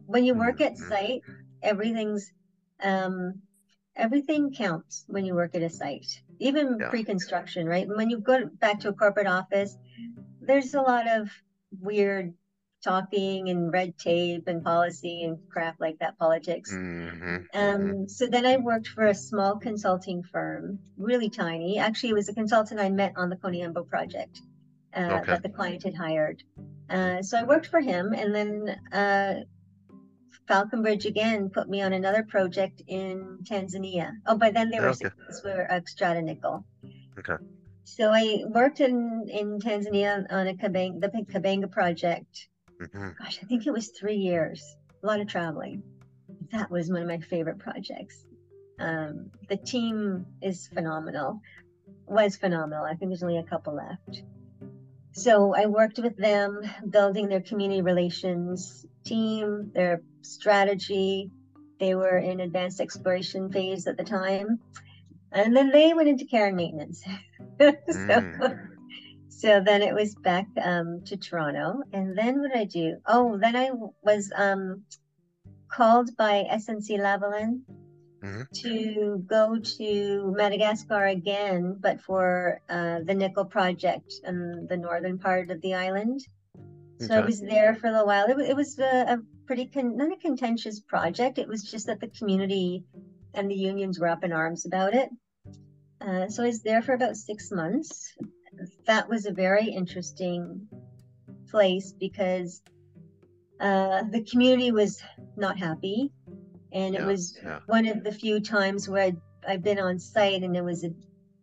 [0.06, 0.90] when you work at Mhm.
[0.90, 1.22] site
[1.62, 2.32] everything's
[2.84, 3.42] um,
[3.96, 6.90] everything counts when you work at a site even Yeah.
[6.90, 9.78] pre-construction right when you go back to a corporate office
[10.42, 11.30] there's a lot of
[11.80, 12.34] weird
[12.84, 17.12] talking and red tape and policy and crap like that politics Mhm.
[17.22, 17.46] Mhm.
[17.54, 21.80] um, so then I worked for a small consulting firm, really tiny.
[21.80, 24.40] Actually, it was a consultant I met on the Koniambo project
[24.96, 25.32] uh, Okay.
[25.32, 26.44] that the client had hired.
[26.90, 29.36] Uh, so I worked for him, and then uh,
[30.48, 34.12] Falconbridge again put me on another project in Tanzania.
[34.26, 35.10] Oh, by then they were Okay.
[35.46, 36.66] were Xstrata Nickel.
[37.18, 37.38] Okay.
[37.84, 42.48] So I worked in in Tanzania on a Kabanga, the Kabanga project.
[42.80, 43.18] Mhm.
[43.18, 44.76] Gosh, I think it was three years.
[45.04, 45.84] A lot of traveling.
[46.52, 48.26] That was one of my favorite projects.
[48.80, 51.40] Um, the team is phenomenal.
[52.08, 52.84] Was phenomenal.
[52.84, 54.24] I think there's only a couple left.
[55.14, 61.30] So I worked with them, building their community relations team, their strategy.
[61.80, 64.60] They were in advanced exploration phase at the time.
[65.32, 67.04] And then they went into care and maintenance.
[67.60, 68.68] so, Mm.
[69.30, 71.82] so then it was back um, to Toronto.
[71.94, 72.98] And then what did I do?
[73.06, 73.72] Oh, then I
[74.04, 74.84] was um,
[75.72, 77.62] called by SNC Lavalin
[78.24, 78.48] Mhm.
[78.54, 85.50] to go to Madagascar again, but for uh, the nickel project in the northern part
[85.50, 86.20] of the island.
[87.00, 88.28] So I was there for a little while.
[88.28, 91.40] It, it was a, a pretty con- not a contentious project.
[91.40, 92.84] It was just that the community
[93.34, 95.10] and the unions were up in arms about it.
[96.00, 98.14] Uh, so I was there for about six months.
[98.86, 100.68] That was a very interesting
[101.50, 102.62] place because
[103.60, 105.02] uh, the community was
[105.36, 106.12] not happy,
[106.72, 107.60] and it Yeah, was yeah.
[107.68, 110.92] one of the few times where I'd, I've been on site and it was a,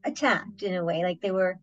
[0.05, 1.59] attacked in a way, like they were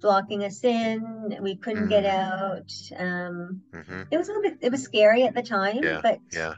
[0.00, 1.36] blocking us in.
[1.40, 2.08] We couldn't get Mm.
[2.08, 3.00] out.
[3.00, 4.06] Um, Mhm.
[4.10, 4.58] it was a little bit.
[4.60, 6.00] It was scary at the time, Yeah.
[6.02, 6.54] but Yeah.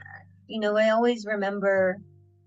[0.48, 1.98] you know, I always remember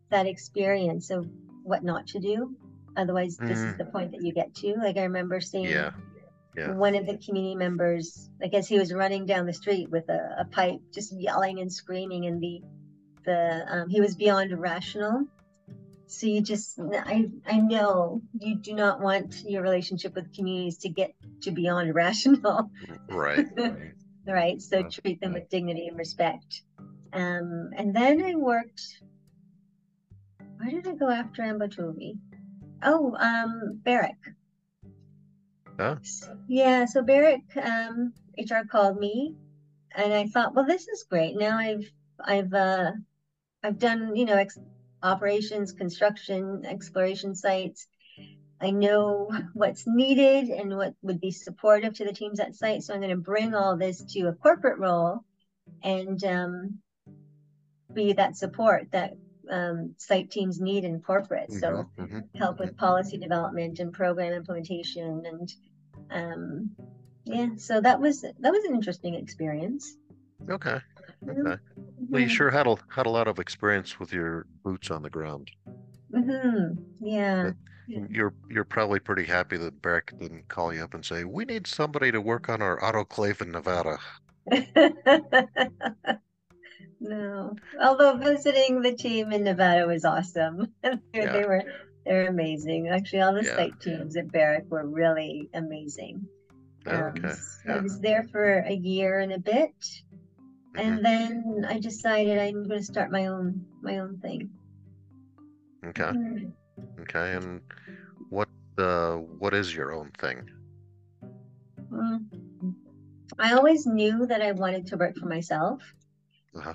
[0.10, 1.30] that experience of
[1.64, 2.56] what not to do.
[2.96, 3.78] Otherwise, this is Mhm.
[3.78, 4.74] the point that you get to.
[4.76, 5.92] Like I remember seeing Yeah.
[6.56, 6.72] Yeah.
[6.74, 10.36] one of the community members, I guess he was running down the street with a,
[10.40, 12.64] a pipe, just yelling and screaming, and the
[13.28, 15.26] the um, he was beyond rational.
[16.08, 20.90] So you just I I know you do not want your relationship with communities to
[20.90, 22.72] get to beyond rational.
[23.10, 23.46] Right.
[23.58, 23.94] right.
[24.26, 24.62] right.
[24.62, 26.64] So treat them with dignity and respect.
[27.14, 28.82] Um, and then I worked.
[30.58, 32.18] Where did I go after Ambatovi?
[32.82, 34.18] Oh, um, Barrick.
[35.80, 35.98] Huh?
[36.48, 39.36] Yeah, so Barrick um, HR called me,
[39.96, 41.36] and I thought, well, this is great.
[41.38, 42.92] Now I've I've uh,
[43.64, 44.60] I've done you know ex-
[45.04, 47.88] operations, construction, exploration sites.
[48.60, 52.84] I know what's needed and what would be supportive to the teams at site.
[52.84, 55.20] So I'm going to bring all this to a corporate role
[55.84, 56.80] and um,
[57.94, 59.14] be that support that
[59.50, 61.52] um, site teams need in corporate.
[61.52, 65.54] So Mhm, mhm, help with policy development and program implementation and
[66.10, 66.76] um,
[67.26, 67.50] yeah.
[67.58, 69.96] So that was that was an interesting experience.
[70.50, 70.80] Okay.
[71.26, 71.62] Mhm, Okay.
[72.10, 75.10] Well, you sure had a had a lot of experience with your boots on the
[75.10, 75.52] ground.
[76.14, 77.52] mhm, Yeah.
[77.88, 78.06] Yeah.
[78.10, 81.68] You're you're probably pretty happy that Barrick didn't call you up and say, "We need
[81.68, 83.98] somebody to work on our autoclave in Nevada."
[87.00, 90.74] No, although visiting the team in Nevada was awesome.
[90.84, 91.32] They Yeah.
[91.32, 91.64] they were
[92.06, 92.88] they're amazing.
[92.88, 93.56] Actually, all the Yeah.
[93.56, 96.28] site teams at Barrick were really amazing.
[96.88, 97.28] Um, Okay.
[97.28, 97.82] s- I Yeah.
[97.82, 99.76] was there for a year and a bit.
[100.78, 104.50] And then I decided I'm going to start my own my own thing.
[105.86, 106.12] Okay.
[106.14, 106.54] Mhm.
[107.02, 107.34] Okay.
[107.34, 107.62] And
[108.30, 110.50] what uh what is your own thing?
[111.92, 112.26] Mm.
[113.40, 115.82] I always knew that I wanted to work for myself.
[116.56, 116.74] Uh-huh.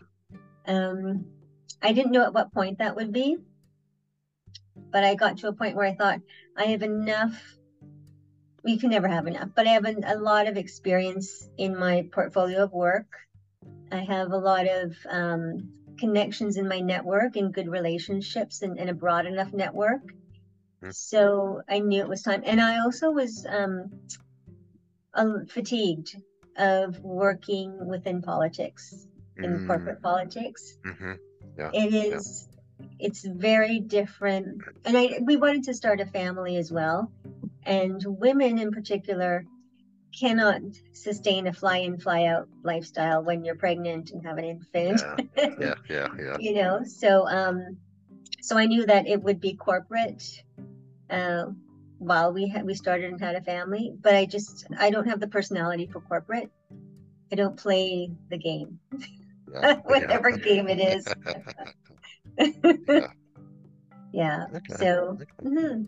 [0.67, 1.27] Um,
[1.83, 3.37] I didn't know at what point that would be,
[4.91, 6.21] but I got to a point where I thought
[6.57, 7.35] I have enough.
[8.65, 12.09] You can never have enough, but I have an, a lot of experience in my
[12.12, 13.07] portfolio of work.
[13.92, 18.90] I have a lot of um, connections in my network and good relationships and, and
[18.90, 20.02] a broad enough network.
[20.83, 20.94] Mm.
[20.94, 22.42] So I knew it was time.
[22.44, 23.90] And I also was um,
[25.14, 26.16] um, fatigued
[26.57, 29.07] of working within politics
[29.38, 30.76] in corporate politics.
[30.85, 31.12] Mm-hmm.
[31.72, 32.48] It is
[32.98, 37.11] it's very different and I we wanted to start a family as well.
[37.64, 39.44] And women in particular
[40.18, 40.61] cannot
[40.92, 45.03] sustain a fly in, fly out lifestyle when you're pregnant and have an infant.
[45.59, 45.75] Yeah.
[45.88, 46.07] Yeah.
[46.18, 46.37] Yeah.
[46.38, 47.77] you know, so um
[48.40, 50.25] so I knew that it would be corporate
[51.11, 51.46] uh
[51.98, 55.20] while we had we started and had a family, but I just I don't have
[55.20, 56.51] the personality for corporate.
[57.31, 58.79] I don't play the game,
[59.51, 59.75] Yeah.
[59.85, 61.14] whatever game it is.
[62.83, 63.09] Yeah.
[64.12, 64.46] yeah.
[64.57, 64.75] Okay.
[64.75, 65.85] So, Okay.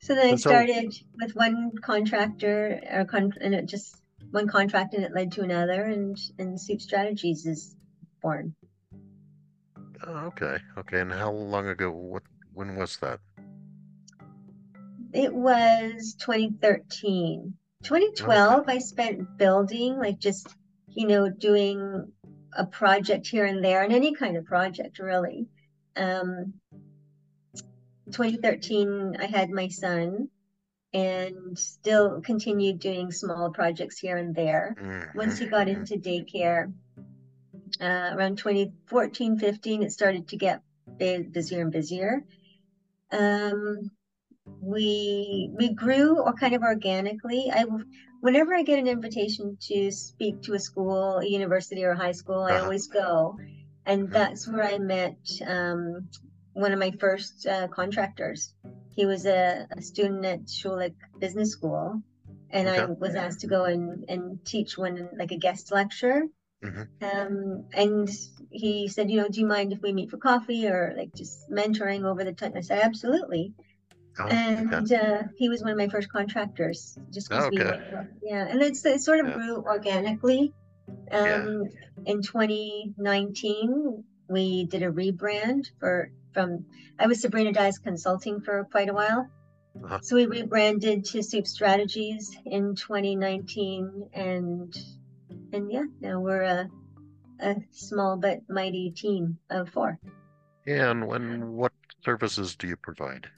[0.00, 3.96] So then I And so- started with one contractor, or con- and it just
[4.30, 7.74] one contract, and it led to another, and and SOOP Strategies is
[8.22, 8.54] born.
[10.06, 10.58] Oh, okay.
[10.78, 11.00] Okay.
[11.00, 11.90] And how long ago?
[11.90, 12.22] What?
[12.54, 13.20] When was that?
[15.12, 17.54] It was 2013.
[17.84, 20.48] 2012, I spent building, like just,
[20.88, 22.12] you know, doing
[22.56, 25.46] a project here and there, and any kind of project, really.
[25.96, 26.54] Um,
[28.12, 30.28] 2013, I had my son
[30.92, 34.76] and still continued doing small projects here and there.
[35.14, 36.72] Once he got into daycare,
[37.80, 40.62] uh, around 2014, 15, it started to get
[40.98, 42.24] busier and busier.
[43.12, 43.90] Um,
[44.60, 47.50] we we grew or kind of organically.
[47.52, 47.64] I
[48.20, 52.12] whenever I get an invitation to speak to a school, a university, or a high
[52.12, 52.64] school, I Uh-huh.
[52.64, 53.38] always go,
[53.86, 54.12] and Mhm.
[54.12, 55.16] that's where I met
[55.46, 56.08] um,
[56.58, 58.52] one of my first uh, contractors.
[58.96, 62.02] He was a, a student at Schulich Business School,
[62.50, 66.24] and I was asked to go and, and teach one like a guest lecture.
[66.64, 66.88] Mhm.
[67.00, 68.10] Um, and
[68.50, 71.48] he said, you know, do you mind if we meet for coffee or like just
[71.48, 72.54] mentoring over the time?
[72.56, 73.54] I said, absolutely.
[74.18, 74.34] Oh, okay.
[74.36, 77.70] And uh, he was one of my first contractors, just because Oh, we, okay.
[77.92, 79.34] went yeah, and it's it sort of Yeah.
[79.34, 80.52] grew organically.
[81.12, 81.36] Yeah.
[81.36, 81.68] Um,
[82.04, 86.64] in 2019, we did a rebrand for from
[86.98, 89.28] I was Sabrina Dias Consulting for quite a while,
[89.84, 89.98] Uh-huh.
[90.02, 94.76] so we rebranded to SOOP Strategies in 2019, and
[95.52, 96.68] and yeah, now we're a
[97.40, 99.98] a small but mighty team of four.
[100.66, 101.72] And when what
[102.04, 103.28] services do you provide?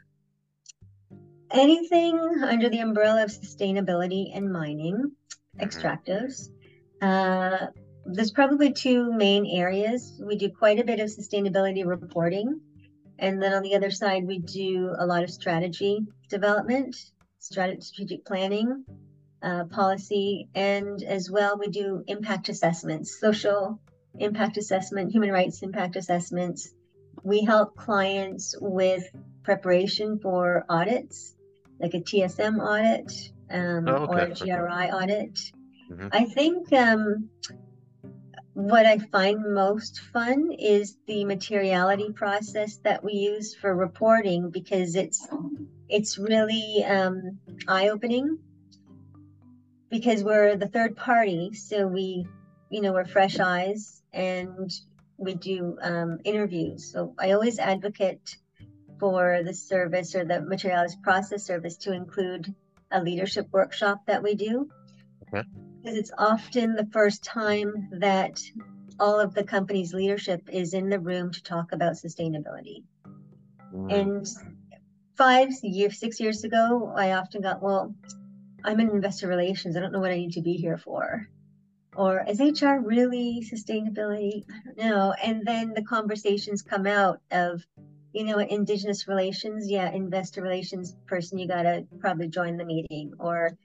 [1.53, 5.11] anything under the umbrella of sustainability and mining,
[5.57, 5.61] Mhm.
[5.61, 6.49] extractives.
[7.03, 7.67] Uh,
[8.07, 10.21] there's probably two main areas.
[10.25, 12.61] We do quite a bit of sustainability reporting.
[13.21, 16.97] And then on the other side, we do a lot of strategy development,
[17.39, 18.85] strategic planning,
[19.43, 23.79] uh, policy, and as well, we do impact assessments, social
[24.19, 26.73] impact assessment, human rights impact assessments.
[27.23, 29.05] We help clients with
[29.43, 31.35] preparation for audits,
[31.79, 33.13] like a TSM audit
[33.51, 34.45] um, Oh, or a okay, okay.
[34.45, 35.39] GRI audit.
[35.91, 36.09] Mhm.
[36.13, 37.29] I think um,
[38.69, 44.97] what I find most fun is the materiality process that we use for reporting because
[44.97, 45.27] it's
[45.89, 48.39] it's really um, eye-opening
[49.91, 52.27] because we're the third party, so we,
[52.71, 54.71] you know, we're fresh eyes and
[55.17, 56.93] we do um, interviews.
[56.93, 58.37] So I always advocate
[59.01, 62.55] for the service or the materiality process service to include
[62.93, 64.69] a leadership workshop that we do.
[65.23, 65.49] Okay.
[65.83, 68.41] Because it's often the first time that
[68.99, 72.83] all of the company's leadership is in the room to talk about sustainability.
[73.75, 74.27] Mm, And
[75.17, 77.95] five years, six years ago, I often got, well,
[78.65, 79.77] I'm in investor relations.
[79.77, 81.29] I don't know what I need to be here for.
[81.97, 84.45] Or is HR really sustainability?
[84.49, 85.15] I don't know.
[85.23, 87.65] And then the conversations come out of,
[88.13, 89.69] you know, indigenous relations.
[89.69, 93.15] Yeah, investor relations person, you got to probably join the meeting.
[93.19, 93.57] Or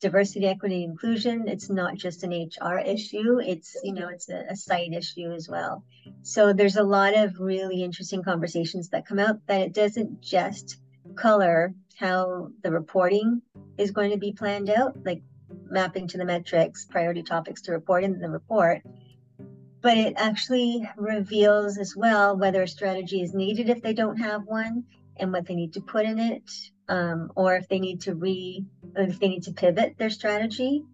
[0.00, 1.46] diversity, equity, inclusion.
[1.46, 3.38] It's not just an HR issue.
[3.40, 5.84] It's, you know, it's a, a site issue as well.
[6.22, 10.78] So there's a lot of really interesting conversations that come out that it doesn't just
[11.14, 13.42] color how the reporting
[13.76, 15.22] is going to be planned out, like
[15.70, 18.82] mapping to the metrics, priority topics to report in the report.
[19.82, 24.42] But it actually reveals as well whether a strategy is needed if they don't have
[24.44, 24.84] one
[25.16, 26.50] and what they need to put in it,
[26.90, 28.64] um, or if they need to re,
[28.96, 30.84] if they need to pivot their strategy.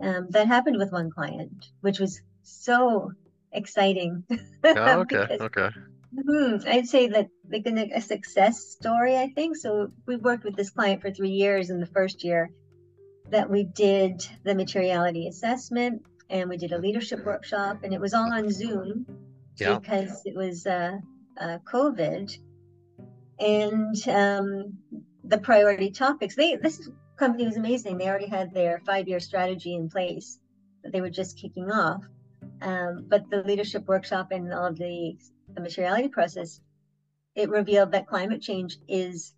[0.00, 3.10] Um, that happened with one client, which was so
[3.50, 4.22] exciting.
[4.62, 5.70] Oh, okay, because okay.
[6.14, 6.66] Mhm.
[6.66, 9.56] I'd say that like a success story, I think.
[9.56, 12.50] So we worked with this client for three years in the first year
[13.30, 18.14] that we did the materiality assessment and we did a leadership workshop and it was
[18.14, 19.06] all on Zoom
[19.58, 19.78] Yeah.
[19.78, 20.98] because it was uh,
[21.40, 22.38] uh, COVID.
[23.38, 24.78] And um,
[25.28, 27.98] the priority topics, they this company was amazing.
[27.98, 30.38] They already had their five-year strategy in place
[30.82, 32.02] that they were just kicking off.
[32.60, 35.16] Um, but the leadership workshop and all of the,
[35.54, 36.60] the materiality process,
[37.34, 39.34] it revealed that climate change is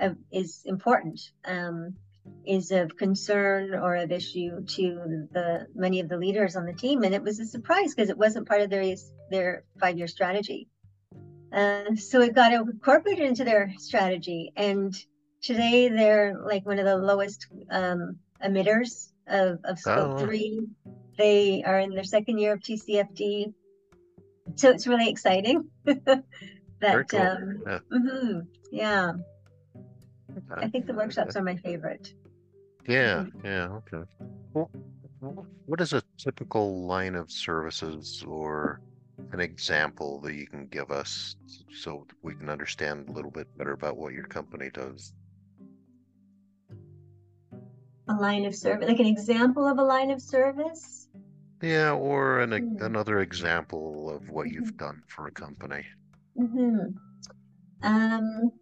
[0.00, 1.94] uh, is important, um,
[2.46, 7.02] is of concern or of issue to the many of the leaders on the team,
[7.04, 8.96] and it was a surprise because it wasn't part of their
[9.30, 10.68] their five year strategy.
[11.52, 14.94] Uh, so it got incorporated into their strategy, and
[15.42, 20.24] today they're like one of the lowest um, emitters of, of scope Oh.
[20.26, 20.60] three.
[21.16, 23.52] They are in their second year of TCFD.
[24.56, 27.20] So it's really exciting that cool.
[27.20, 27.78] um, Yeah.
[27.92, 29.12] mhm, yeah.
[30.56, 32.12] I think the workshops are my favorite.
[32.86, 34.08] Yeah, yeah, okay.
[34.54, 34.70] Well,
[35.66, 38.80] what is a typical line of services or
[39.32, 41.36] an example that you can give us
[41.74, 45.12] so we can understand a little bit better about what your company does?
[48.08, 51.08] A line of service, like an example of a line of service.
[51.60, 52.82] Yeah, or an, Hmm.
[52.82, 55.84] another example of what you've done for a company.
[56.38, 56.96] Mm-hmm.
[57.82, 58.52] Um,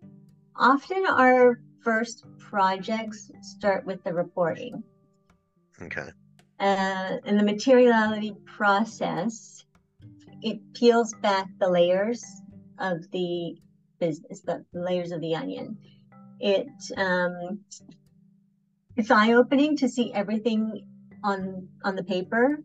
[0.57, 4.83] often our first projects start with the reporting.
[5.83, 6.09] Okay.
[6.59, 9.65] Uh, and the materiality process,
[10.43, 12.25] it peels back the layers
[12.79, 13.57] of the
[14.01, 15.79] business, the layers of the onion.
[16.41, 17.61] It um,
[18.97, 20.87] it's eye-opening to see everything
[21.23, 22.59] on on the paper.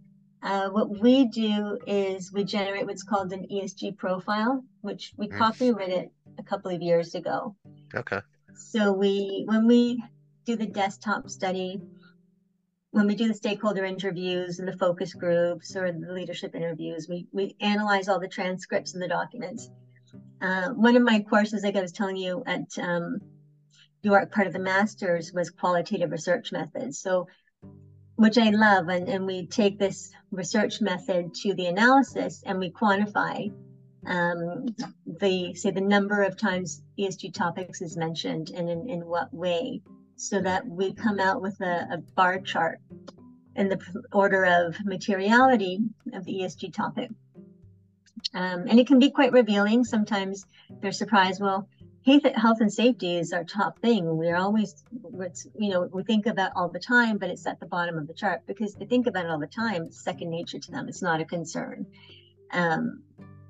[0.43, 5.37] Uh, what we do is we generate what's called an ESG profile, which we Mm.
[5.37, 7.55] copyrighted a couple of years ago.
[7.93, 8.19] Okay.
[8.55, 10.03] So we, when we
[10.45, 11.79] do the desktop study,
[12.89, 17.27] when we do the stakeholder interviews and the focus groups or the leadership interviews, we,
[17.31, 19.69] we analyze all the transcripts and the documents.
[20.41, 23.19] Uh, one of my courses, like I was telling you at um,
[24.03, 26.99] York, part of the master's was qualitative research methods.
[26.99, 27.27] So,
[28.15, 32.71] which I love, and, and we take this research method to the analysis and we
[32.71, 33.51] quantify
[34.05, 34.67] um,
[35.05, 39.81] the say the number of times ESG topics is mentioned and in, in what way,
[40.15, 42.79] so that we come out with a, a bar chart
[43.55, 43.79] in the
[44.11, 45.79] order of materiality
[46.13, 47.09] of the ESG topic.
[48.33, 49.83] Um, and it can be quite revealing.
[49.83, 50.45] Sometimes
[50.81, 51.41] they're surprised.
[51.41, 51.67] Well,
[52.05, 54.17] health, and safety is our top thing.
[54.17, 54.83] We're always,
[55.57, 58.13] you know, we think about all the time, but it's at the bottom of the
[58.13, 59.83] chart because they think about it all the time.
[59.83, 60.87] It's second nature to them.
[60.87, 61.85] It's not a concern.
[62.51, 63.03] Um,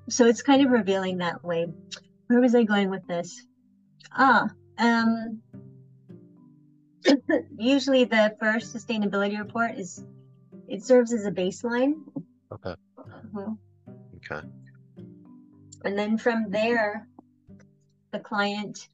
[0.08, 1.66] so it's kind of revealing that way.
[2.26, 3.44] Where was I going with this?
[4.12, 5.40] Ah, um,
[7.56, 10.04] usually the first sustainability report is
[10.68, 11.94] it serves as a baseline.
[12.52, 12.74] Okay.
[13.32, 13.58] Mhm.
[14.16, 14.46] Okay.
[15.84, 17.08] And then from there,
[18.12, 18.88] the client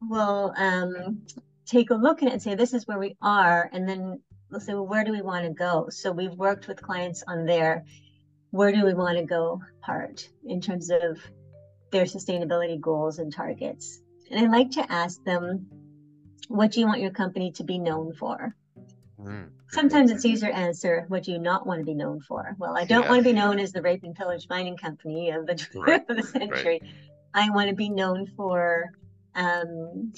[0.00, 1.22] will um,
[1.66, 3.70] take a look at it and say, this is where we are.
[3.72, 5.88] And then we'll say, well, where do we want to go?
[5.90, 7.84] So we've worked with clients on their
[8.50, 11.18] where do we want to go part in terms of
[11.90, 14.00] their sustainability goals and targets.
[14.30, 15.66] And I like to ask them,
[16.48, 18.54] what do you want your company to be known for?
[19.20, 19.50] Mm.
[19.68, 22.54] Sometimes it's easier to answer, what do you not want to be known for?
[22.58, 23.08] Well, I don't Yeah.
[23.10, 26.16] want to be known as the rape and pillage mining company of the, Right, of
[26.16, 26.80] the century.
[27.36, 28.90] I want to be known for
[29.34, 30.12] um,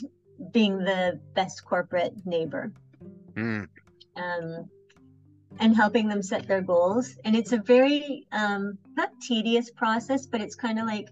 [0.53, 2.73] being the best corporate neighbor
[3.35, 3.69] Mm.
[4.17, 4.71] um,
[5.61, 7.17] and helping them set their goals.
[7.25, 11.09] And it's a very um, not tedious process, but it's kind of like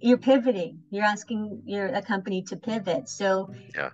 [0.00, 0.80] you're pivoting.
[0.90, 3.08] You're asking your a company to pivot.
[3.08, 3.90] So Yeah.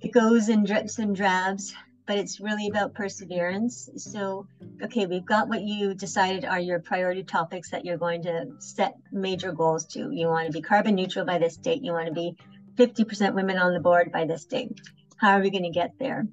[0.00, 1.74] it goes in drips and drabs,
[2.10, 3.88] but it's really about perseverance.
[3.96, 4.48] So
[4.82, 8.96] okay, we've got what you decided are your priority topics that you're going to set
[9.12, 10.10] major goals to.
[10.10, 11.84] You want to be carbon neutral by this date.
[11.84, 12.36] You want to be
[12.74, 14.80] 50% women on the board by this date.
[15.18, 16.26] How are we going to get there?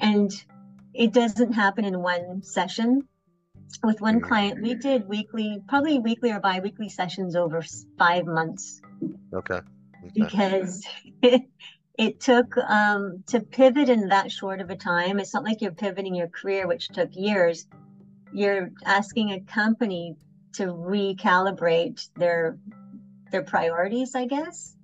[0.00, 0.32] And
[0.94, 3.06] it doesn't happen in one session.
[3.84, 7.62] With one client, we did weekly, probably weekly or bi-weekly sessions over
[7.98, 8.80] five months
[9.34, 9.56] Okay.
[9.56, 9.64] Okay.
[10.14, 10.82] because
[12.00, 15.20] it, took um, to pivot in that short of a time.
[15.20, 17.66] It's not like you're pivoting your career, which took years.
[18.32, 20.16] You're asking a company
[20.54, 22.56] to recalibrate their
[23.30, 24.76] their priorities, I guess.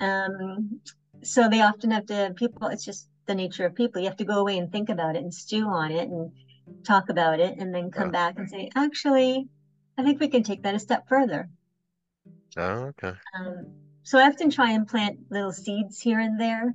[0.00, 0.80] Um,
[1.22, 2.68] so they often have to people.
[2.68, 4.02] It's just the nature of people.
[4.02, 6.32] You have to go away and think about it and stew on it and
[6.84, 8.12] talk about it, and then come Yeah.
[8.12, 9.48] back and say, actually,
[9.96, 11.48] I think we can take that a step further.
[12.56, 13.14] Oh, okay.
[13.34, 16.74] Um, so I often try and plant little seeds here and there,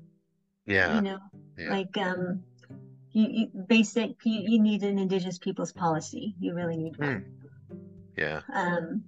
[0.65, 0.95] Yeah.
[0.95, 1.19] you know,
[1.57, 1.69] yeah.
[1.69, 2.43] like um,
[3.11, 6.36] you, you basic, you, you need an Indigenous peoples policy.
[6.39, 7.25] You really need one.
[8.15, 8.41] yeah.
[8.53, 9.03] Um,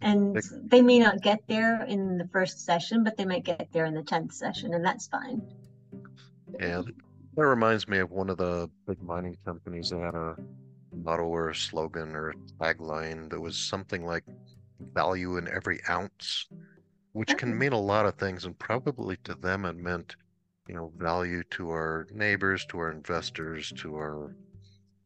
[0.00, 3.68] and Like- they may not get there in the first session, but they might get
[3.72, 5.42] there in the 10th session, and that's fine.
[6.60, 6.82] Yeah.
[7.36, 9.90] That reminds me of one of the big mining companies.
[9.90, 10.36] that had a
[10.94, 14.24] motto or a slogan or a tagline that was something like
[14.94, 16.46] value in every ounce,
[17.16, 17.54] which can Oh.
[17.54, 18.44] mean a lot of things.
[18.44, 20.16] And probably to them, it meant,
[20.68, 24.36] you know, value to our neighbors, to our investors, to our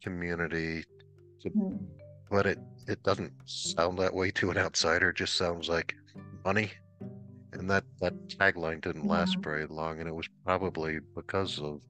[0.03, 0.83] community.
[1.45, 1.87] Mhm.
[2.29, 5.09] But it, it doesn't sound that way to an outsider.
[5.11, 5.95] It just sounds like
[6.45, 6.71] money.
[7.53, 9.99] And that, that tagline didn't last very long.
[9.99, 11.81] And it was probably because of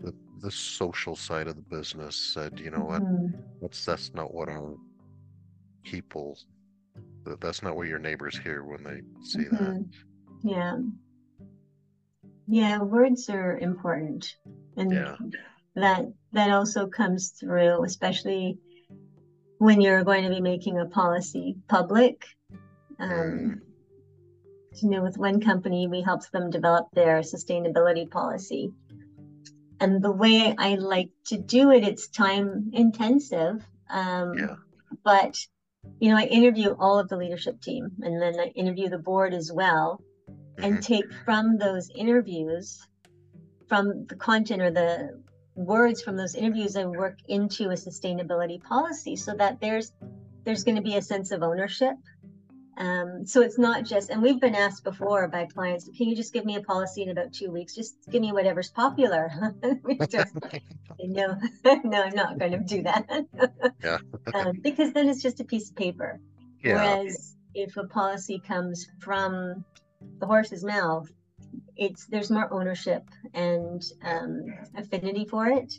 [0.00, 3.60] the, the social side of the business said, you know what, Mhm.
[3.60, 4.76] that's, that's not what our
[5.84, 6.38] people,
[7.40, 9.60] that's not what your neighbors hear when they see that.
[9.60, 9.92] Mhm.
[10.42, 10.78] Yeah.
[12.46, 14.36] Yeah, words are important.
[14.76, 15.16] And Yeah.
[15.74, 18.58] that that also comes through, especially
[19.58, 22.24] when you're going to be making a policy public.
[22.98, 23.62] Um,
[24.82, 28.72] you know, with one company, we helped them develop their sustainability policy.
[29.80, 33.66] And the way I like to do it, it's time intensive.
[33.90, 34.56] Um, Yeah.
[35.02, 35.36] But,
[36.00, 39.34] you know, I interview all of the leadership team and then I interview the board
[39.34, 40.00] as well
[40.58, 40.82] and Mhm.
[40.82, 42.86] take from those interviews,
[43.68, 45.22] from the content or the
[45.54, 49.92] words from those interviews, I work into a sustainability policy so that there's
[50.44, 51.96] there's going to be a sense of ownership.
[52.78, 56.32] Um, so it's not just, and we've been asked before by clients, can you just
[56.32, 57.74] give me a policy in about two weeks?
[57.74, 59.30] Just give me whatever's popular.
[60.10, 60.34] Just
[61.00, 61.38] no,
[61.84, 63.06] no, I'm not going to do that.
[63.82, 63.98] Yeah.
[64.34, 66.20] um, because then it's just a piece of paper.
[66.62, 66.74] yeah.
[66.74, 69.64] Whereas if a policy comes from
[70.18, 71.08] the horse's mouth,
[71.76, 73.04] it's there's more ownership
[73.34, 74.44] and um,
[74.76, 75.72] affinity for it.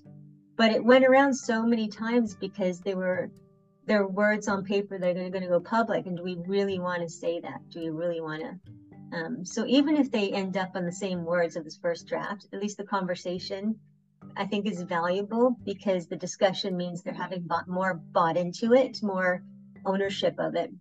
[0.56, 3.30] But it went around so many times because they were
[3.88, 6.78] there are words on paper that are going to go public, and do we really
[6.78, 7.62] want to say that?
[7.70, 9.18] Do we really want to?
[9.18, 12.46] Um, so even if they end up on the same words of this first draft,
[12.52, 13.80] at least the conversation
[14.36, 19.02] I think is valuable because the discussion means they're having bought more bought into it,
[19.02, 19.42] more
[19.86, 20.72] ownership of it.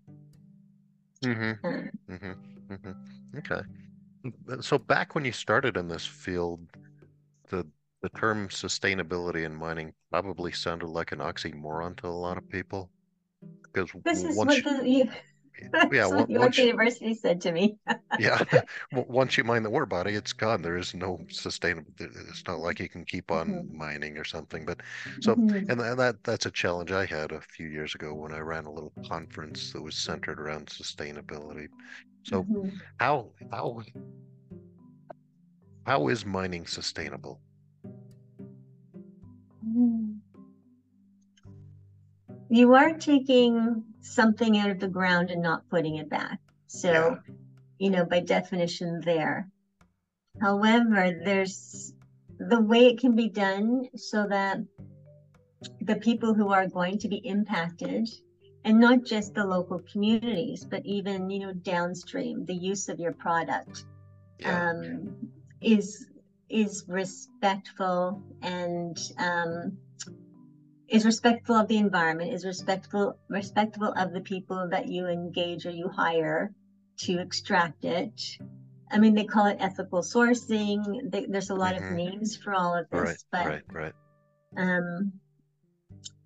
[1.25, 1.67] Mm-hmm.
[1.67, 2.75] Um, Mm-hmm.
[2.75, 3.39] Mm-hmm.
[3.39, 3.61] Okay.
[4.51, 6.61] Uh, So back when you started in this field,
[7.51, 7.67] the
[8.03, 12.91] the term sustainability in mining probably sounded like an oxymoron to a lot of people.
[13.73, 15.09] Because this is what the, you,
[15.93, 17.77] yeah, what York you, University said to me.
[18.19, 18.43] yeah,
[18.93, 20.63] once you mine the ore body, it's gone.
[20.63, 21.93] There is no sustainable.
[21.99, 23.75] It's not like you can keep on Mhm.
[23.75, 24.65] mining or something.
[24.65, 24.81] But
[25.21, 25.69] so Mhm.
[25.69, 28.73] and, that that's a challenge I had a few years ago when I ran a
[28.73, 31.69] little conference that was centered around sustainability.
[32.25, 32.73] So Mhm.
[32.99, 33.83] how how
[35.87, 37.41] how is mining sustainable?
[42.49, 46.39] You are taking something out of the ground and not putting it back.
[46.67, 47.17] So, Yeah.
[47.79, 49.49] you know, by definition, there.
[50.41, 51.95] However, there's
[52.39, 54.59] the way it can be done so that
[55.81, 58.09] the people who are going to be impacted,
[58.65, 63.13] and not just the local communities, but even, you know, downstream, the use of your
[63.13, 63.85] product
[64.39, 64.71] Yeah.
[64.71, 65.31] um,
[65.61, 66.07] is
[66.49, 69.77] is respectful and um,
[70.89, 75.71] is respectful of the environment, is respectful respectful of the people that you engage or
[75.71, 76.53] you hire
[76.99, 78.39] to extract it.
[78.91, 81.11] I mean, they call it ethical sourcing.
[81.11, 81.91] They, there's a lot Mhm.
[81.91, 83.17] of names for all of this, right.
[83.33, 83.63] but Right.
[83.73, 83.95] Right.
[84.57, 85.13] um,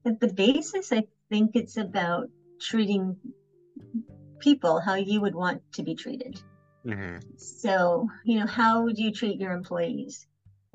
[0.05, 2.29] at the basis, I think it's about
[2.61, 3.17] treating
[4.39, 6.43] people how you would want to be treated.
[6.85, 10.27] hmm So, you know, how would you treat your employees?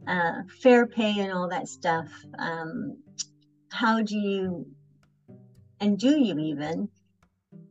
[0.08, 2.12] Uh, fair pay and all that stuff.
[2.38, 2.98] Um,
[3.76, 4.66] how do you,
[5.82, 6.88] and do you even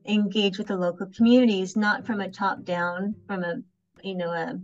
[0.07, 3.55] engage with the local communities, not from a top down, from a,
[4.03, 4.61] you know, a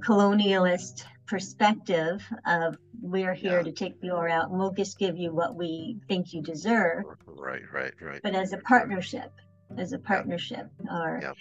[0.00, 3.64] colonialist perspective of we're here Yeah.
[3.64, 7.04] to take the ore out and we'll just give you what we think you deserve
[7.26, 7.62] Right.
[7.72, 7.92] Right.
[8.00, 8.20] Right.
[8.22, 9.32] but as a partnership,
[9.76, 11.36] as a partnership, or Yep.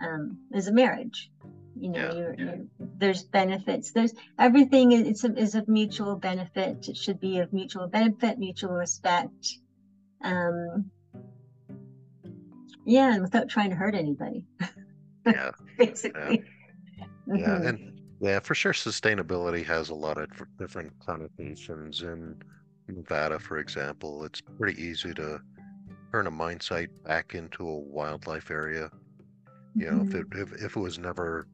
[0.00, 1.30] um, as a marriage.
[1.80, 2.44] You know, Yeah, you're, yeah.
[2.44, 3.92] you're, there's benefits.
[3.92, 4.92] There's everything.
[4.92, 6.88] is it's a, is of mutual benefit.
[6.88, 9.46] It should be of mutual benefit, mutual respect.
[10.22, 10.90] Um,
[12.84, 14.44] yeah, and without trying to hurt anybody,
[15.26, 15.52] Yeah.
[15.78, 16.44] basically.
[16.98, 17.06] Yeah.
[17.60, 17.66] Mhm.
[17.68, 20.28] And yeah, for sure, sustainability has a lot of
[20.58, 22.02] different connotations.
[22.02, 22.36] In
[22.88, 25.40] Nevada, for example, it's pretty easy to
[26.12, 28.90] turn a mine site back into a wildlife area.
[29.76, 31.46] You know, if it if, if it was never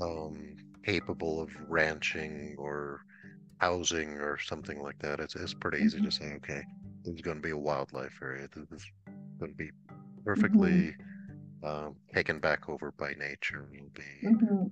[0.00, 3.02] um, capable of ranching or
[3.58, 6.62] housing or something like that, it's it's pretty easy to say, okay,
[7.04, 8.48] this is going to be a wildlife area.
[8.54, 8.86] This is
[9.38, 9.70] going to be
[10.24, 10.94] perfectly
[11.62, 13.68] um, taken back over by nature.
[13.74, 14.70] It'll be Mhm.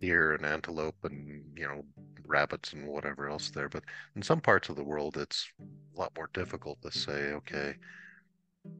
[0.00, 1.84] deer and antelope and you know
[2.26, 3.84] rabbits and whatever else there but
[4.16, 7.74] in some parts of the world it's a lot more difficult to say okay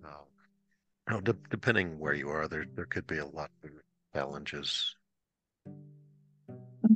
[0.04, 0.08] uh,
[1.08, 3.70] you know, de- depending where you are there there could be a lot of
[4.14, 4.96] challenges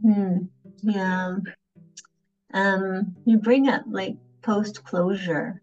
[0.04, 0.48] Mhm.
[0.82, 1.36] Yeah.
[2.52, 5.62] Um, you bring up like post closure,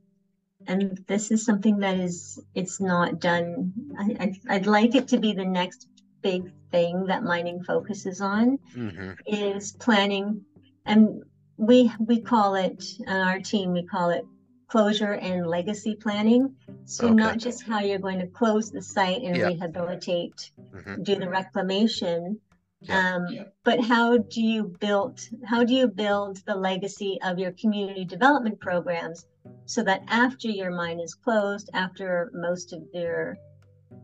[0.67, 3.73] and this is something that is it's not done.
[3.97, 5.87] I, I'd, I'd like it to be the next
[6.21, 10.45] big thing that mining focuses on hmm is planning,
[10.85, 11.23] and
[11.57, 14.25] we we call it on our team we call it
[14.67, 16.55] closure and legacy planning.
[16.85, 17.15] So Okay.
[17.15, 19.47] not just how you're going to close the site and Yeah.
[19.47, 22.39] rehabilitate, hmm do the reclamation,
[22.81, 23.15] Yeah.
[23.15, 23.27] um,
[23.63, 28.59] but how do you build how do you build the legacy of your community development
[28.59, 29.25] programs
[29.65, 33.37] so that after your mine is closed after most of your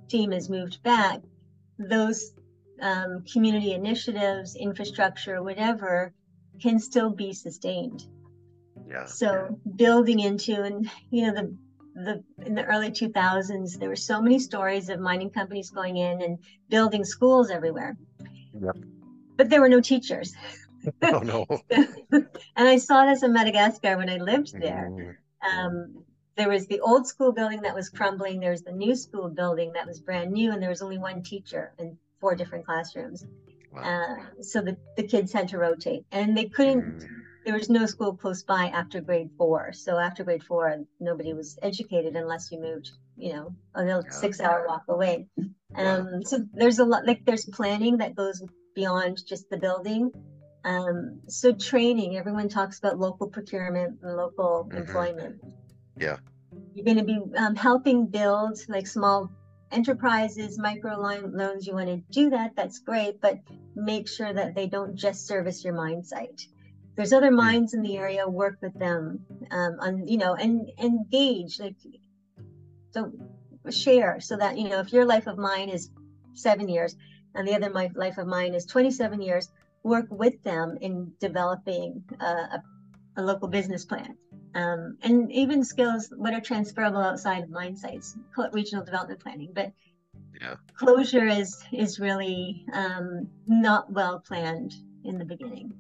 [0.08, 1.20] team is moved back
[1.78, 2.34] those
[2.82, 6.14] um, community initiatives infrastructure whatever
[6.62, 8.06] can still be sustained
[8.88, 11.54] yeah so building into and you know the
[12.06, 16.22] the in the early 2000s there were so many stories of mining companies going in
[16.22, 16.40] and
[16.70, 17.98] building schools everywhere.
[18.62, 18.76] Yep.
[19.38, 20.36] but there were no teachers.
[21.04, 21.46] Oh no.
[22.56, 24.88] And i saw this in madagascar when i lived there.
[24.90, 25.16] Mm,
[25.50, 26.04] um,
[26.38, 29.74] there was the old school building that was crumbling there was the new school building
[29.74, 33.26] that was brand new and there was only one teacher in four different classrooms.
[33.74, 33.82] Wow.
[33.82, 37.86] uh, so the, the kids had to rotate and they couldn't Mm, there was no
[37.86, 39.72] school close by after grade four.
[39.74, 44.10] So after grade four, nobody was educated unless you moved, you know, a little Yeah.
[44.10, 45.28] six hour walk away.
[45.76, 48.44] Um, so there's a lot, like there's planning that goes
[48.76, 50.12] beyond just the building.
[50.66, 54.78] Um, so training, everyone talks about local procurement and local Mhm.
[54.78, 55.42] employment.
[55.98, 56.18] Yeah.
[56.74, 59.32] You're going to be um, helping build like small
[59.72, 61.68] enterprises, micro loans.
[61.68, 63.40] You want to do that, that's great, but
[63.76, 66.48] make sure that they don't just service your mine site.
[67.00, 71.58] There's other mines in the area, work with them, um, on, you know, and engage,
[71.58, 71.78] like,
[72.92, 73.10] so
[73.70, 75.92] share so that, you know, if your life of mine is
[76.34, 76.98] seven years
[77.36, 79.48] and the other my life of mine is 27 years,
[79.84, 82.64] work with them in developing a, a,
[83.16, 84.18] a local business plan.
[84.54, 88.18] Um, and even skills what are transferable outside of mine sites,
[88.52, 89.54] regional development planning.
[89.54, 89.72] But
[90.42, 90.56] Yeah.
[90.76, 94.74] closure is is really um, not well planned
[95.06, 95.72] in the beginning.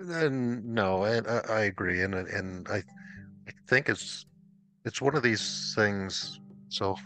[0.00, 2.78] And no, and I, I agree, and and I,
[3.48, 4.26] I think it's
[4.84, 6.40] it's one of these things.
[6.68, 6.96] So,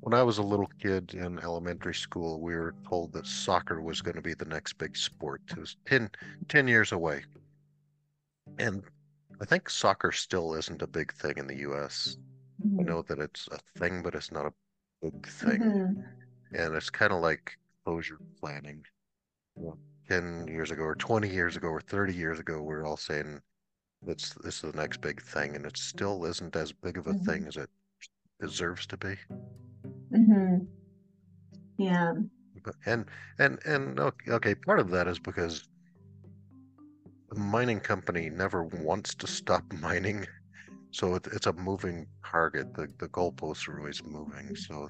[0.00, 4.00] when I was a little kid in elementary school, we were told that soccer was
[4.00, 5.42] going to be the next big sport.
[5.50, 6.10] It was 10,
[6.48, 7.24] 10 years away,
[8.58, 8.84] and
[9.40, 12.18] I think soccer still isn't a big thing in the U.S.
[12.80, 12.86] I Mhm.
[12.86, 14.54] know that it's a thing, but it's not a
[15.02, 15.60] big thing.
[15.60, 16.04] Mhm.
[16.52, 18.84] And it's kind of like closure planning.
[19.56, 19.78] Know,
[20.08, 23.40] 10 years ago, or 20 years ago, or 30 years ago, we are all saying
[24.02, 27.14] that's this is the next big thing, and it still isn't as big of a
[27.14, 27.48] thing Mhm.
[27.48, 27.70] as it
[28.40, 29.16] deserves to be.
[30.12, 30.64] mm-hmm.
[31.78, 32.14] Yeah.
[32.64, 33.06] But and
[33.38, 35.68] and and okay, okay, part of that is because
[37.30, 40.26] the mining company never wants to stop mining,
[40.90, 42.74] so it, it's a moving target.
[42.74, 44.54] The the goalposts are always moving.
[44.56, 44.88] So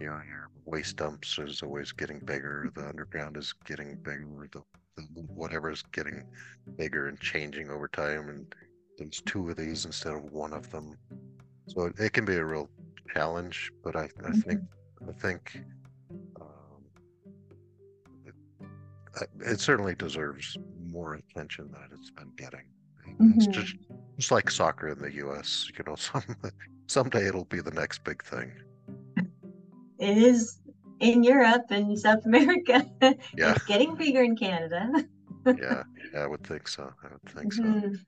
[0.00, 2.70] you know your waste dumps is always getting bigger.
[2.74, 4.48] The underground is getting bigger.
[4.52, 4.62] The,
[4.96, 6.22] the whatever is getting
[6.76, 8.28] bigger and changing over time.
[8.28, 8.46] And
[8.98, 10.96] there's two of these instead of one of them.
[11.68, 12.68] So it, it can be a real
[13.12, 13.70] challenge.
[13.84, 14.60] But I I think
[15.08, 15.62] I think.
[16.40, 16.82] Um,
[19.20, 20.56] it, it certainly deserves
[20.90, 22.66] more attention than it's been getting.
[23.36, 23.52] It's Mhm.
[23.52, 23.74] just,
[24.18, 25.70] it's like soccer in the U.S.
[25.76, 26.22] You know, some
[26.86, 28.52] someday it'll be the next big thing.
[29.98, 30.58] It is
[31.00, 32.84] in Europe and South America.
[33.36, 33.52] Yeah.
[33.52, 34.90] It's getting bigger in Canada.
[35.46, 36.92] Yeah, yeah, I would think so.
[37.04, 37.62] I would think so.
[37.62, 38.04] Mhm.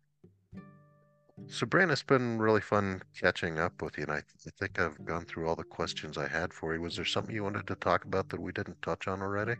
[1.46, 5.24] Sabrina, it's been really fun catching up with you, and I, I think I've gone
[5.24, 6.80] through all the questions I had for you.
[6.80, 9.54] Was there something you wanted to talk about that we didn't touch on already?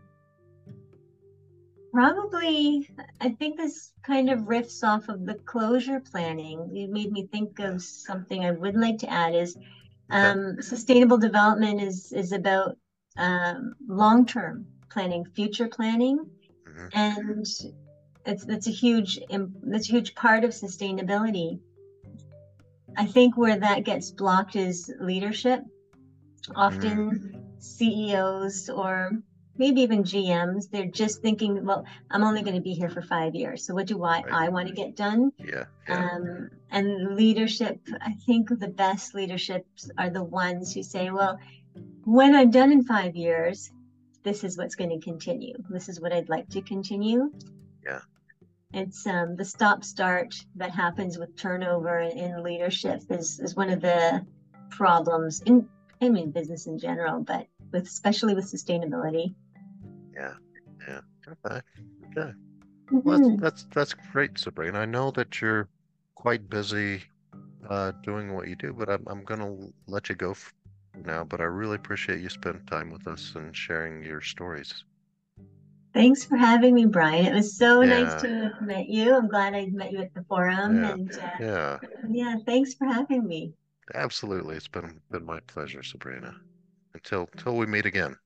[1.93, 6.77] Probably, I think this kind of riffs off of the closure planning.
[6.77, 9.57] It made me think of something I would like to add is
[10.11, 10.21] Okay.
[10.21, 12.77] um, sustainable development is is about
[13.17, 16.19] um, long-term planning, future planning,
[16.67, 16.89] Mhm.
[16.93, 17.47] and
[18.25, 19.19] it's that's a huge
[19.63, 21.61] that's a huge part of sustainability.
[22.97, 25.61] I think where that gets blocked is leadership.
[26.55, 29.23] Often CEOs or
[29.59, 33.35] maybe even GMs, they're just thinking, well, I'm only going to be here for five
[33.35, 33.65] years.
[33.67, 34.33] So what do I, Right.
[34.33, 35.33] I want to get done?
[35.39, 41.11] Yeah, yeah, Um, and leadership, I think the best leaderships are the ones who say,
[41.11, 41.39] well,
[42.05, 43.71] when I'm done in five years,
[44.23, 45.57] this is what's going to continue.
[45.69, 47.33] This is what I'd like to continue.
[47.85, 48.01] Yeah.
[48.73, 53.71] It's um, the stop start that happens with turnover in, in leadership is, is one
[53.71, 54.25] of the
[54.71, 55.69] problems in,
[56.03, 59.35] I mean, business in general, but with especially with sustainability.
[60.19, 60.35] Yeah,
[60.89, 61.01] yeah.
[61.47, 61.61] Okay,
[62.17, 62.33] okay.
[63.05, 63.41] Well, Mhm.
[63.41, 64.81] that's, that's that's great, Sabrina.
[64.81, 65.69] I know that you're
[66.15, 67.03] quite busy
[67.69, 69.55] uh, doing what you do, but I'm I'm gonna
[69.87, 70.35] let you go
[71.05, 71.25] now.
[71.25, 74.85] But I really appreciate you spending time with us and sharing your stories.
[75.95, 77.27] Thanks for having me, Brian.
[77.27, 79.17] It was so nice to have met you.
[79.17, 80.83] I'm glad I met you at the forum.
[80.83, 80.93] Yeah.
[80.95, 81.79] And uh, Yeah,
[82.11, 83.55] yeah, thanks for having me.
[83.95, 84.57] absolutely.
[84.57, 86.37] It's been been my pleasure, Sabrina.
[86.95, 88.17] Until until we meet again.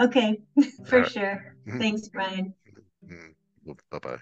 [0.00, 0.40] Okay,
[0.86, 1.10] for Alright.
[1.12, 1.56] sure.
[1.68, 1.78] Mhm.
[1.78, 2.54] Thanks, Brian.
[3.90, 4.18] Bye bye.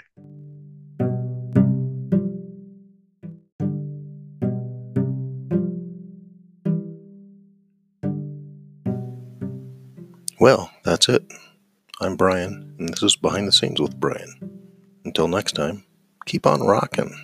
[10.38, 11.22] Well, that's it.
[12.00, 14.34] I'm Brian, and this is Behind the Scenes with Brian.
[15.04, 15.84] Until next time,
[16.26, 17.14] keep on rocking.